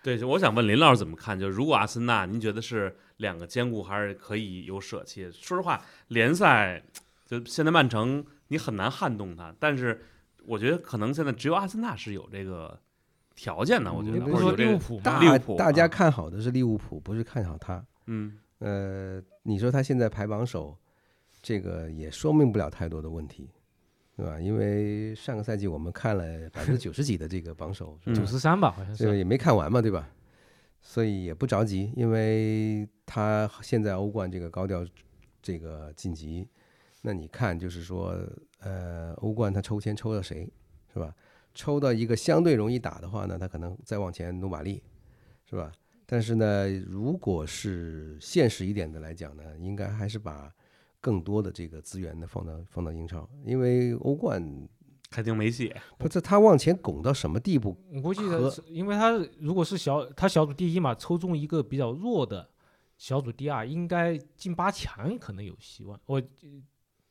[0.03, 1.39] 对，我想问林老师怎么看？
[1.39, 5.31] 就如果阿森纳，您觉得是两个兼顾，还是可以有舍弃？
[5.31, 6.83] 说实话，联赛
[7.25, 10.03] 就现在曼城你很难撼动他，但是
[10.45, 12.79] 我觉得可能现在只有阿森纳是有这个。
[13.35, 13.91] 条件呢？
[13.93, 17.85] 我觉得，不是说利物浦，大大家看好的是利物浦，不是看好他。
[18.07, 20.77] 嗯，呃，你说他现在排榜首，
[21.41, 23.49] 这个也说明不了太多的问题，
[24.15, 24.39] 对吧？
[24.39, 30.09] 因为上个赛季我们看了百分之九十几的这个榜首，九十三吧，好像是，也没看完嘛，对吧？
[30.81, 34.85] 所以也不着急，因为他现在欧冠这个高调
[35.41, 36.45] 这个晋级，
[37.01, 38.17] 那你看就是说，
[38.59, 40.51] 呃，欧冠他抽签抽了谁，
[40.93, 41.15] 是吧？
[41.53, 44.81] 抽到一个相对容易打的话呢，他可能再往前努把力，
[45.49, 45.71] 是吧？
[46.05, 50.51] 但是呢，如果是现实一点的来讲呢，应该还是把
[50.99, 54.43] 更多的这个资源呢放到放到英超，因为欧冠
[55.09, 55.73] 肯定没戏。
[55.97, 57.77] 不，是他往前拱到什么地步？
[57.93, 62.49] 我估计的，因为他如果是小他小组第一嘛，抽中一个比较弱的
[62.97, 65.99] 小组第二，应该进八强可能有希望。
[66.05, 66.21] 我。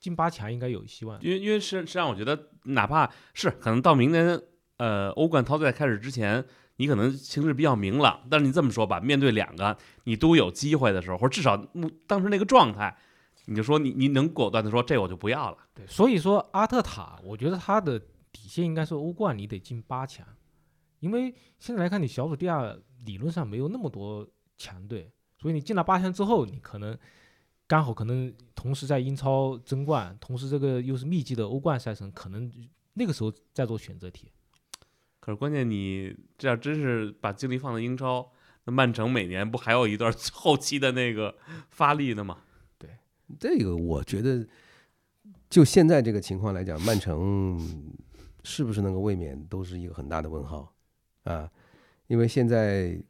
[0.02, 4.36] 进八强应该有希望，因为因为实实际上我觉得，哪怕是可能到明年
[4.78, 6.44] 呃欧冠淘汰开始之前，
[6.78, 11.56] 你可能形势比较明朗，但是你这么说吧，面对两个你都有机会的时候，或者至少
[12.08, 12.98] 当时那个状态，
[13.46, 15.58] 你就说你你能果断的说这我就不要了。
[15.72, 17.96] 对，所以说阿特塔，我觉得他的
[18.32, 20.26] 底线应该是欧冠你得进八强，
[20.98, 22.76] 因为现在来看你小组第二
[23.06, 26.98] 理论上没有那么多强队，所以你进了八强之后，你可能。
[27.72, 32.52] 刚好可能同时在英超争冠，同时这个又是密集的欧冠赛程，可能
[32.92, 34.30] 那个时候再做选择题。
[35.20, 38.30] 可是关键你这要真是把精力放在英超，
[38.64, 41.34] 那曼城每年不还有一段后期的那个
[41.70, 42.42] 发力的吗？
[42.76, 42.90] 对
[43.40, 44.46] 这个我觉得，
[45.48, 47.58] 就现在这个情况来讲，曼城
[48.44, 50.74] 是不是能够卫冕，都是一个很大的问号
[51.24, 51.50] 啊。
[52.06, 53.02] 因为现在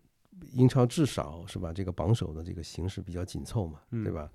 [0.52, 4.30] 英超至少是吧，这个榜首的这个形势比较紧凑嘛，嗯对吧？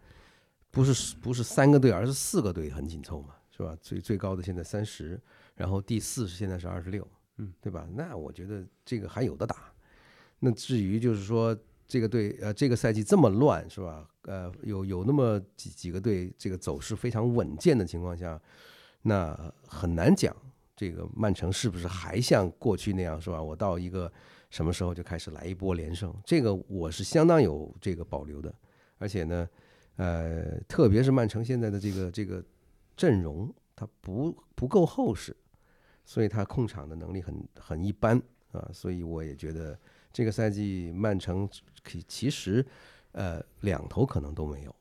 [0.78, 3.76] 不是不是三个队，而是四个队很紧凑嘛，是吧？
[3.82, 5.20] 最最高的现在三十，
[5.56, 7.06] 然后第四是现在是二十六，
[7.38, 7.88] 嗯，对吧？
[7.94, 9.74] 那我觉得这个还有的打。
[10.40, 11.58] 那至于就是说
[11.88, 14.08] 这个队呃这个赛季这么乱是吧？
[14.22, 18.40] 呃，有有那么几几个队这个走势非常稳健的情况下，
[19.02, 20.36] 那很难讲
[20.76, 23.42] 这个曼城是不是还像过去那样是吧？
[23.42, 24.12] 我到一个
[24.52, 26.14] 什么时候就开始来一波连胜？
[26.24, 28.54] 这个我是相当有这个保留的，
[29.00, 29.50] 而且呢，
[29.98, 32.44] 呃，特别是曼城现在的这个这个
[32.96, 35.36] 阵容，它不不够厚实，
[36.06, 38.20] 所以他控场的能力很很一般
[38.52, 39.78] 啊，所以我也觉得
[40.14, 41.48] 这个赛季曼城
[41.84, 42.66] 其其实
[43.12, 44.76] 呃两头可能都没有。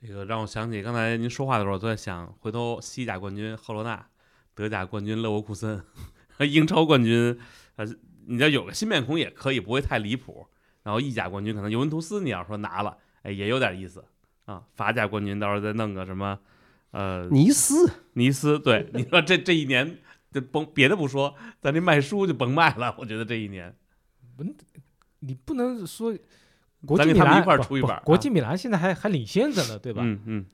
[0.00, 4.08] 这个让我想起刚才您说话的时候，我都在想，回头西甲冠军赫罗纳，
[4.54, 5.82] 德甲冠军勒沃库森，
[6.48, 7.36] 英超冠军，
[7.74, 7.84] 呃，
[8.26, 10.46] 你要有个新面孔也可以，不会太离谱。
[10.84, 14.04] 然后意甲冠军可能尤文图斯，你要说拿了，哎，也有点意思
[14.44, 14.62] 啊。
[14.74, 16.38] 法甲冠军到时候再弄个什么，
[16.90, 19.98] 呃，尼斯尼斯，对，你说这这一年，
[20.30, 22.94] 就甭别的不说，咱这卖书就甭卖了。
[22.98, 23.74] 我觉得这一年，
[25.20, 26.16] 你不能说
[26.86, 30.02] 国际米咱给他们一块儿兰不不出一本啊国际米兰现在还还领先着呢，对吧？
[30.04, 30.46] 嗯嗯，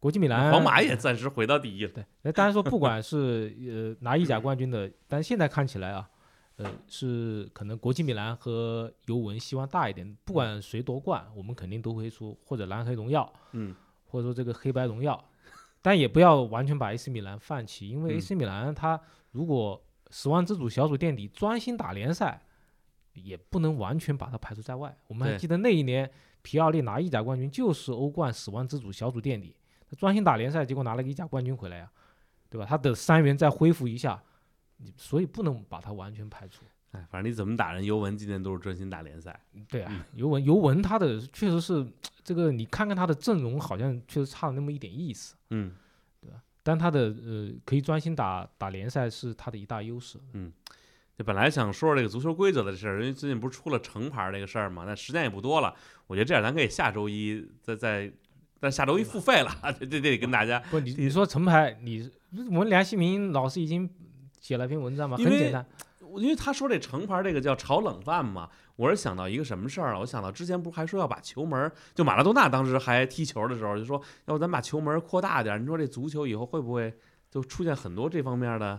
[0.00, 1.92] 国际米兰皇马也暂时回到第一了。
[1.92, 6.10] 对，那当然说不管是呃拿意甲冠军的，但现在看起来啊，
[6.56, 10.16] 呃是可能国际米兰和尤文希望大一点。
[10.24, 13.74] 不管谁夺冠，我们肯定都会说或者蓝黑荣耀，嗯，
[14.06, 15.22] 或者说这个黑白荣耀，
[15.82, 19.00] 但也不要完全把 AC 米兰放弃，因为嗯 AC 米兰他
[19.32, 22.40] 如果死亡之组小组垫底，专心打联赛，
[23.14, 24.96] 也不能完全把它排除在外。
[25.08, 26.08] 我们还记得那一年
[26.42, 29.56] 皮奥利拿意甲冠军就是欧冠死亡之组小组垫底，
[29.90, 31.90] 他专心打联赛，结果拿了个意甲冠军回来呀、
[32.48, 32.64] 对吧？
[32.64, 34.22] 他的三员再恢复一下，
[34.78, 36.64] 你所以不能把它完全排除。
[36.92, 39.38] 哎，反正你怎么打人，尤文今年都是专心打联赛。
[39.68, 41.86] 对啊，尤文尤文他的确实是
[42.22, 45.34] 这个，你看看他的阵容好像确实差了那么一点意思。
[45.50, 45.72] 嗯，
[46.20, 50.18] 对吧但他的呃可以专心打打联赛是他的一大优势。
[50.32, 50.52] 嗯
[51.16, 55.72] 就本来想说说这个足球规则的事儿，因为最近不是出了成牌儿这个事儿嘛，那时间也不多了。
[56.08, 58.12] 我觉得这样，咱可以下周一再再，
[58.58, 60.58] 但下周一付费了， 这这得跟大家。
[60.70, 62.10] 不，你你说成牌，你
[62.50, 63.88] 我们梁希明老师已经
[64.44, 65.64] 写了篇文章嘛，很简单，
[66.18, 70.00] 因为他说这成牌儿这个叫炒冷饭嘛，我是想到一个什么事儿了？
[70.00, 75.58] 我想到之前不是还说要把球门儿，就马拉多纳当时还踢球的时候就说，要不咱把球门儿扩大点儿？
[75.58, 76.92] 你说这足球以后会不会
[77.30, 78.78] 就出现很多这方面的？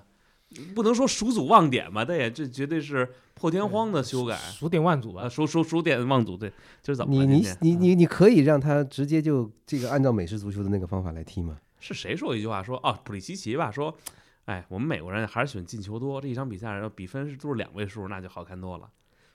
[0.75, 4.37] 不能说数祖忘典吧，但也这绝对是破天荒的修改。
[4.37, 5.29] 数典忘祖吧啊，。
[5.29, 6.53] 数数数典忘祖，对，
[6.83, 11.57] 这是怎么你你你你你可以让他直接就这个按照美式足球的那个方法来踢吗？
[11.79, 13.97] 是谁说一句话说哦，普利西奇吧，说，
[14.45, 18.89] 哎，我们美国人还是喜欢进球多，这一场比赛然后比分是都是两位数，那就好看多了。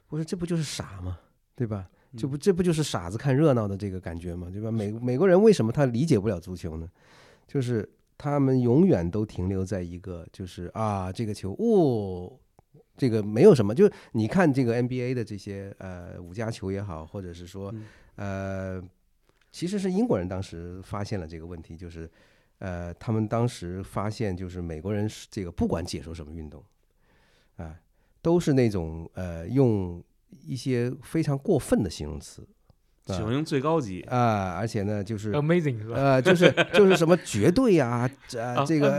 [0.06, 1.18] 不是，这不就是傻吗？
[1.54, 1.88] 对吧？
[2.16, 4.48] 这嗯不这不就是傻子看热闹的这个感觉吗？
[4.50, 4.70] 对吧？
[4.70, 6.90] 美美国人为什么他理解不了足球呢？
[7.46, 7.88] 就是
[8.18, 12.32] 他们永远都停留在一个就是啊，这个球哦，
[12.96, 13.74] 这个没有什么。
[13.74, 18.82] 就是你看这个 NBA 的这些呃五加球也好，或者是说嗯呃，
[19.50, 22.10] 其实是英国人当时发现了这个问题，就是
[22.60, 26.62] 呃，他们当时发现就是美国人是这个不管解说什么运动
[27.56, 27.74] 啊，
[28.22, 30.02] 都是那种呃用
[30.46, 32.46] 一些非常过分的形容词
[33.06, 35.32] 啊喜欢用最高级，啊，而且呢就是。
[35.32, 35.96] Amazing 是吧？
[35.96, 38.98] 呃，就是就是什么绝对呀、这、啊这个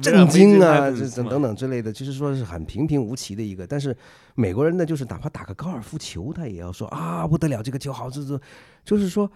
[0.00, 3.64] 震惊啊，这这等等等之类的，就是说是很平平无奇的一个。
[3.66, 3.96] 但是
[4.34, 8.40] 美国人呢，就是哪怕打个高尔夫球，他也要说啊不得了，这个球好，这这，
[8.82, 9.30] 就是说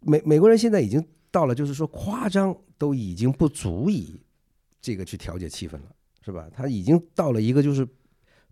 [0.00, 1.02] 美美国人现在已经
[1.32, 4.20] 到了，就是说夸张都已经不足以
[4.80, 5.90] 这个去调节气氛了，
[6.24, 6.48] 是吧？
[6.54, 7.84] 他已经到了一个就是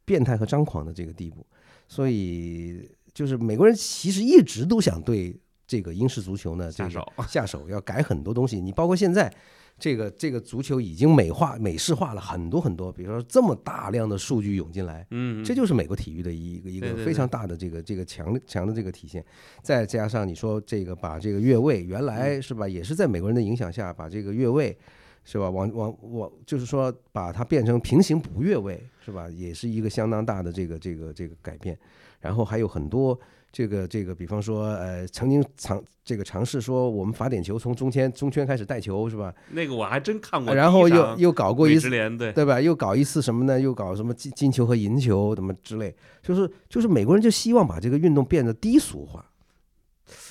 [0.04, 1.46] 变态和张狂的这个地步，
[1.86, 8.60] 所以就是美国人其实一直都想对这个英式足球呢这个下手， 下手要改很多东西。
[8.60, 9.32] 你包括现在
[9.80, 19.24] 这个这个足球已经美化、美式化了很多很多，比如说这么大量的数据涌进来，嗯，这就是美国体育的一个一个非常大的这个这个强强的这个体现。
[19.62, 24.76] 再加上你说这个把这个越位，原嗯来是吧，也是在美国人的影响下把这个越位。
[25.22, 25.50] 是吧？
[25.50, 29.28] 往往往，就是说把它变成平行不越位，是吧？
[29.28, 31.78] 也是一个相当大的这个这个这个改变。
[32.20, 33.16] 然后还有很多
[33.52, 39.34] 这个这个，比方说呃，曾经尝这个尝试说我们罚点球从中圈中圈开始带球是吧？
[39.50, 40.54] 那个我还真看过。
[40.54, 42.60] 然后又又搞过一次，对对吧？
[42.60, 43.60] 又搞一次什么呢？
[43.60, 45.94] 又搞什么金金球和银球怎么之类？
[46.22, 49.24] 就是就是美国人就希望把这个运动变得低俗化。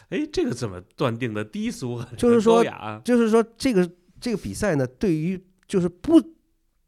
[0.09, 2.01] 哎，这个怎么断定的低俗？
[2.17, 2.63] 就是说，
[3.03, 3.89] 就是说这个
[4.19, 6.21] 这个比赛呢，对于就是不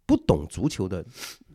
[0.05, 1.05] 不懂足球的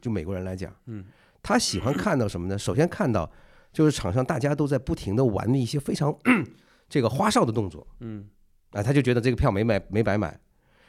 [0.00, 1.04] 就美国人来讲，嗯，
[1.42, 2.58] 他喜欢看到什么呢？
[2.58, 3.30] 首先看到
[3.76, 6.10] 就是场上大家都在不停的玩的一些非常
[6.88, 8.26] 这个花哨的动作，嗯，
[8.70, 10.40] 啊，他就觉得这个票没买没白买。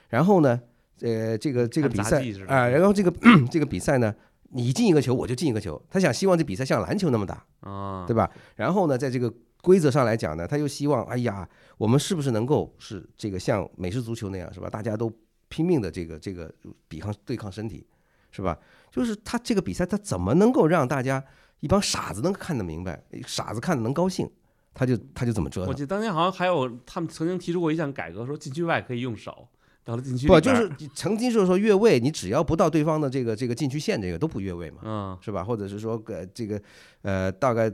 [0.08, 0.58] 然后呢，
[1.02, 3.14] 呃，这个这个比赛啊，然后这个
[3.52, 4.16] 这个比赛呢，
[4.52, 8.32] 你进一个球我就进一个球，他想希望这比赛像篮球那么打，啊，对吧？
[8.56, 9.30] 然后呢，在这个
[9.62, 11.46] 规则上来讲呢，他又希望，哎呀，
[11.78, 14.70] 我们是不是能够是这个像美式足球那样，是吧？
[14.70, 15.12] 大家都
[15.50, 16.50] 拼命的这个这个
[16.88, 17.86] 抵抗对抗身体，
[18.32, 18.58] 是吧？
[18.90, 21.22] 就是他这个比赛，他怎么能够让大家
[21.60, 24.30] 一帮傻子能看得明白，傻子看得能高兴，
[24.74, 25.70] 他就他就怎么折腾。
[25.70, 29.48] 我记得当年好像还有他们曾经提出过一项改革，说禁区外可以用手，
[29.84, 35.44] 到了禁区不就是曾经就是说越位，你只要不到对方的这个这个禁区线，这个都不越位嘛，嗯是吧？
[35.44, 36.62] 或者是说呃这个
[37.02, 37.72] 呃大概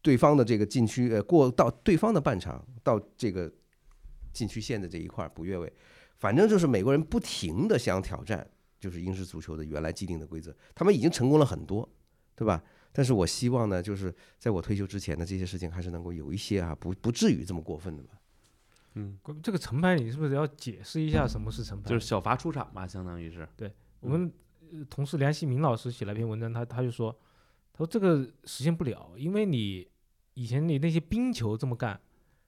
[0.00, 3.52] 对方的这个禁区呃过到对方的半场到这个
[4.32, 5.70] 禁区线的这一块儿不越位，
[6.18, 8.48] 反正就是美国人不停的想挑战，
[8.80, 11.86] 就是英式足球的原来既定的规则，他们已经成功了很多，
[12.34, 12.62] 对吧？
[12.96, 18.14] 但是我希望呢，就是在我退休之前的，这些事情还是能够有一些啊，不不至于这么过分的吧。
[18.94, 21.90] 嗯，这个成牌你是不是要解释一下什么是成牌？
[21.90, 23.46] 就是小罚出场嘛，相当于是。
[23.54, 23.70] 对
[24.00, 24.32] 我们
[24.72, 27.12] 呃同事梁希明老师写了一篇文章，他他就说，
[27.74, 29.86] 他说这个实现不了，因为你
[30.32, 32.00] 以前你那些冰球这么干，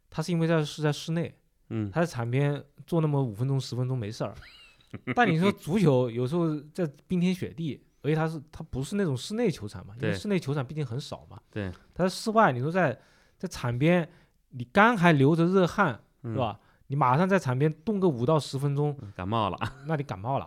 [0.09, 1.39] 他是因为在是在室内，
[1.69, 1.91] 嗯。
[1.91, 4.35] 他在场边坐那么五分钟十分钟没事儿，
[5.15, 12.99] 但你说足球有时候在冰天雪地，而且它是它不是那种室内球场嘛，因为室内球场毕竟很少嘛，对，它在室外，你说在
[13.37, 14.09] 在场边，
[14.51, 16.59] 你刚还流着热汗嗯是吧？
[16.89, 20.47] 你马上在场边冻个五到十分钟，嗯感冒了， 那你感冒了。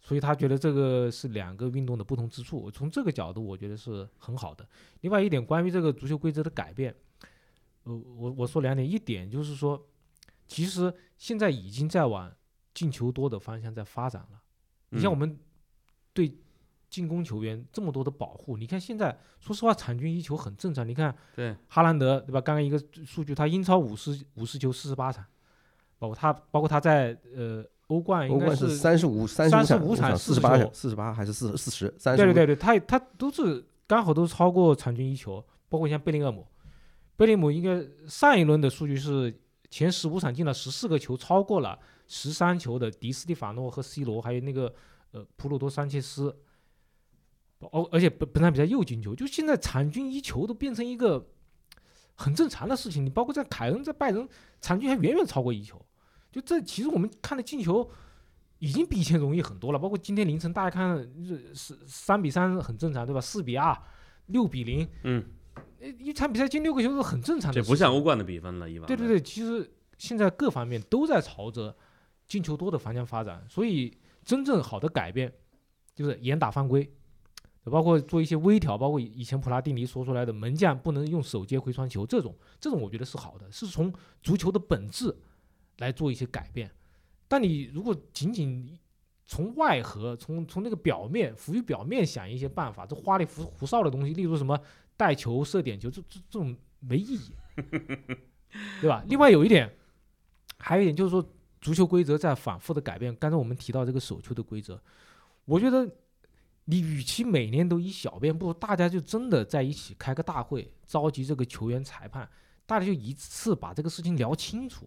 [0.00, 4.68] 所以他觉得这个是两个运动的不同之处，从这个角度我觉得是很好的。
[5.02, 6.92] 另外一点，关于这个足球规则的改变，
[7.84, 9.80] 呃，我我说两点，一点就是说，
[10.48, 12.34] 其实现在已经在往
[12.74, 14.42] 进球多的方向在发展了。
[14.88, 15.38] 你像嗯我们
[16.12, 16.36] 对
[16.92, 20.86] 进攻球员这么多的保护，你看现在说实话，场均一球很正常。
[20.86, 22.38] 你看对，哈兰德对吧？
[22.38, 25.24] 刚刚一个数据，他英超五十五十球四十八场，
[25.98, 32.22] 包括他包括他在呃欧冠应该欧冠是三十五三十五场四十八45四十八还是四四十三十？
[32.22, 36.46] 对对对对，他他都是刚好都超过场均一球，包括像贝林厄姆，
[37.16, 39.34] 贝林厄姆应该上一轮的数据是
[39.70, 44.70] 前十五场进了十四个球，超过了十三球的迪斯蒂法诺和 C 罗，还有那个
[45.12, 46.36] 呃普鲁多桑切斯。
[47.70, 51.28] 哦，而且本本场比赛又进球，就现在场均一球都变成一个
[52.14, 53.04] 很正常的事情。
[53.04, 54.28] 你包括在凯恩在拜仁，
[54.60, 55.80] 场均还远远超过一球。
[56.30, 57.88] 就这，其实我们看的进球
[58.58, 59.78] 已经比以前容易很多了。
[59.78, 63.20] 包括今天凌晨大家看是是三比三很正常，对吧？
[63.20, 63.76] 四比二、
[64.26, 65.24] 六比零，嗯，
[65.80, 67.68] 呃一场比赛进六个球是很正常的这。
[67.68, 71.76] 不像欧冠的比分了，一般对对对，其实现在各方面都在朝着
[72.26, 73.94] 进球多的方向发展，所以
[74.24, 75.30] 真正好的改变
[75.94, 76.90] 就是严打犯规，
[77.70, 83.92] 包括做一些微调，包括以前普拉蒂尼说出来的门将不能用手接回传球，这种这种我觉得是好的，是从
[84.22, 85.14] 足球的本质
[85.78, 86.70] 来做一些改变。
[87.28, 88.78] 但你如果仅仅
[89.26, 94.60] 从外核，从从那个表面浮于表面想一些办法，这花里胡胡哨的东西，例如什么
[94.96, 97.32] 带球、射点球，这这这种没意义，
[98.80, 99.04] 对吧？
[99.08, 99.72] 另外有一点，
[100.58, 101.24] 还有一点就是说，
[101.60, 103.14] 足球规则在反复的改变。
[103.16, 104.78] 刚才我们提到这个手球的规则，
[105.44, 105.88] 我觉得
[106.64, 112.28] 你与其每年都一小变，不如大家就真的在一起开个大会，召集这个球员、裁判，
[112.66, 114.86] 大家就一次把这个事情聊清楚。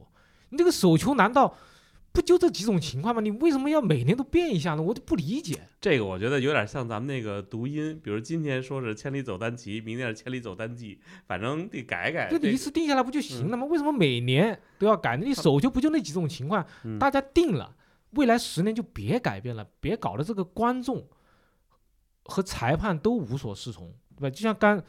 [0.49, 1.53] 你这个手球难道
[2.13, 3.19] 不就这几种情况吗？
[3.19, 4.81] 你为什么要每年都变一下呢？
[4.81, 5.67] 我就不理解。
[5.81, 10.97] 这个我觉得有点像咱们那个读音，比如今天说是千里走单骑，明天是千里走单骑，
[11.27, 12.29] 反正得改改。
[12.29, 13.65] 就你一次定下来不就行了吗？
[13.65, 15.25] 为什么每年都要改呢？
[15.25, 16.65] 你手球不就那几种情况？
[16.85, 17.75] 嗯大家定了，
[18.11, 21.05] 未来十年就别改变了，别搞得这个观众
[22.25, 24.29] 和裁判都无所适从，对吧？
[24.29, 24.81] 就像刚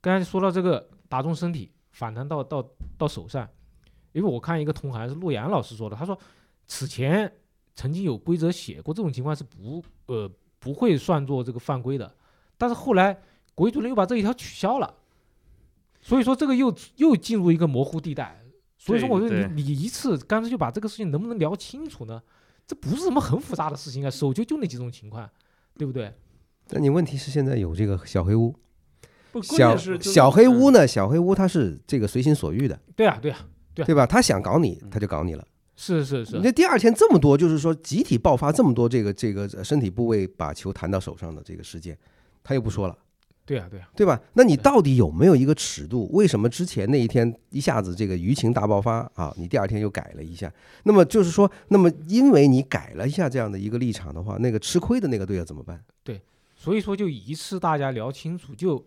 [0.00, 2.64] 刚才说到这个打中身体反弹到到
[2.98, 3.48] 到手上，
[4.12, 6.18] 因为我看一个同行是陆阳老师说的，他说
[6.66, 7.32] 此前
[7.74, 12.14] 曾经有规则写过这种情况是不呃不会算作这个犯规的，
[12.58, 13.18] 但是后来
[13.54, 14.94] 国际足联又把这一条取消了，
[16.00, 18.36] 所以说这个又又进入一个模糊地带。
[18.82, 22.22] 所以说，我说对你你一次干脆就把这个事情能不能聊清楚呢？
[22.66, 25.28] 这不是什么很复杂的事情啊，手球就那几种情况，
[25.76, 26.10] 对不对？
[26.70, 28.54] 但你问题是现在有这个小黑屋，
[29.32, 34.06] 不，小小黑嗯屋呢，小黑屋它是这个随心所欲的，对啊，对啊，对对吧？
[34.06, 35.44] 他想搞你，嗯他就搞你了。
[35.76, 41.96] 是是是你，这第二天这么多，就是说集体爆发这么多这个这个呃身体部位把球弹到手上的这个事件，
[42.44, 42.96] 他又不说了。
[43.46, 44.20] 对啊，对啊，对吧？
[44.34, 46.08] 那你到底有没有一个尺度？
[46.12, 49.34] 为什么之前那一天一下子这个舆情大爆发啊？
[49.36, 50.52] 你第二天又改了一下？
[50.84, 55.82] 那么就是说，那么因为你改了一下这样的一个立场的话，那个吃亏的那个队要怎么办？
[56.60, 58.86] 所以说就一次大家聊清楚，就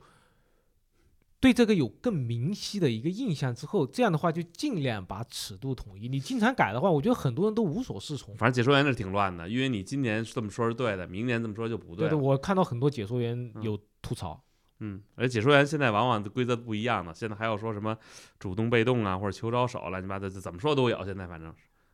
[1.39, 6.07] 对这个有更明晰的一个印象之后，这样的话就尽量把尺度统一。
[6.07, 8.35] 你经常改的话，我觉得很多人都无所适从。
[8.35, 14.39] 反正解说员是挺乱的，因为你今年这么说是对的，明年这么说就不对的，我看到很多解说员嗯有吐槽，
[14.79, 17.97] 嗯，而解说员现在往往的规则不一样了，现在还要说什么
[18.37, 21.03] 主动、被动啊，或者求招手，乱七八糟，怎么说都有。
[21.03, 21.51] 现在反正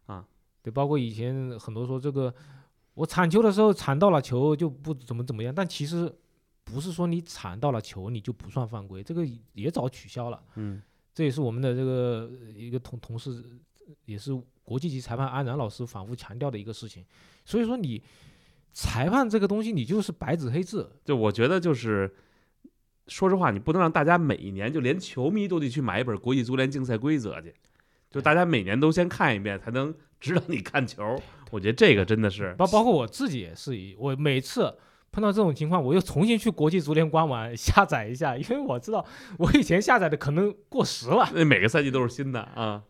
[0.07, 0.25] 啊
[0.61, 2.35] 对，包括以前很多说这个
[2.99, 6.13] 我铲球的时候铲到了球就不怎么怎么样，但其实
[6.65, 10.43] 不是说你铲到了球你就不算犯规，这个也早取消了。
[10.55, 10.81] 嗯
[11.13, 13.41] 这也是我们的这个呃一个同同事，
[14.03, 17.05] 也是国际级裁判安然老师反复强调的一个事情。
[17.45, 18.03] 所以说你
[18.73, 22.13] 裁判这个东西，你就是白纸黑字，就我觉得就是，
[23.07, 27.55] 说实话，你不能让大家每一年就连球迷都得去买一本国际足联竞赛规则去，
[28.11, 31.17] 就大家每年都先看一遍，才能知道你看球。
[31.51, 34.73] 我觉得这个真的是，包包括我自己也是一，我每次
[35.11, 39.05] 碰到这种情况，我又重新去国际足联官网 下载一下，因为我知道
[39.37, 41.29] 我以前下载的可能过时了。
[41.33, 42.83] 那每个赛季都是新的啊，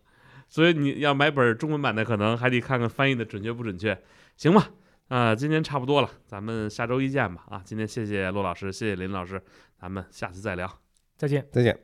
[0.48, 3.98] 所以你要买本中文版的，可能还得看看翻译的准确不准确，
[4.38, 4.70] 行吧？
[5.10, 7.44] 啊、今天差不多了，咱们下周一见吧。
[7.50, 9.42] 啊，今天谢谢骆老师，谢谢林老师，
[9.82, 10.72] 咱们下次再聊。
[11.18, 11.44] 再见。
[11.52, 11.76] 再见。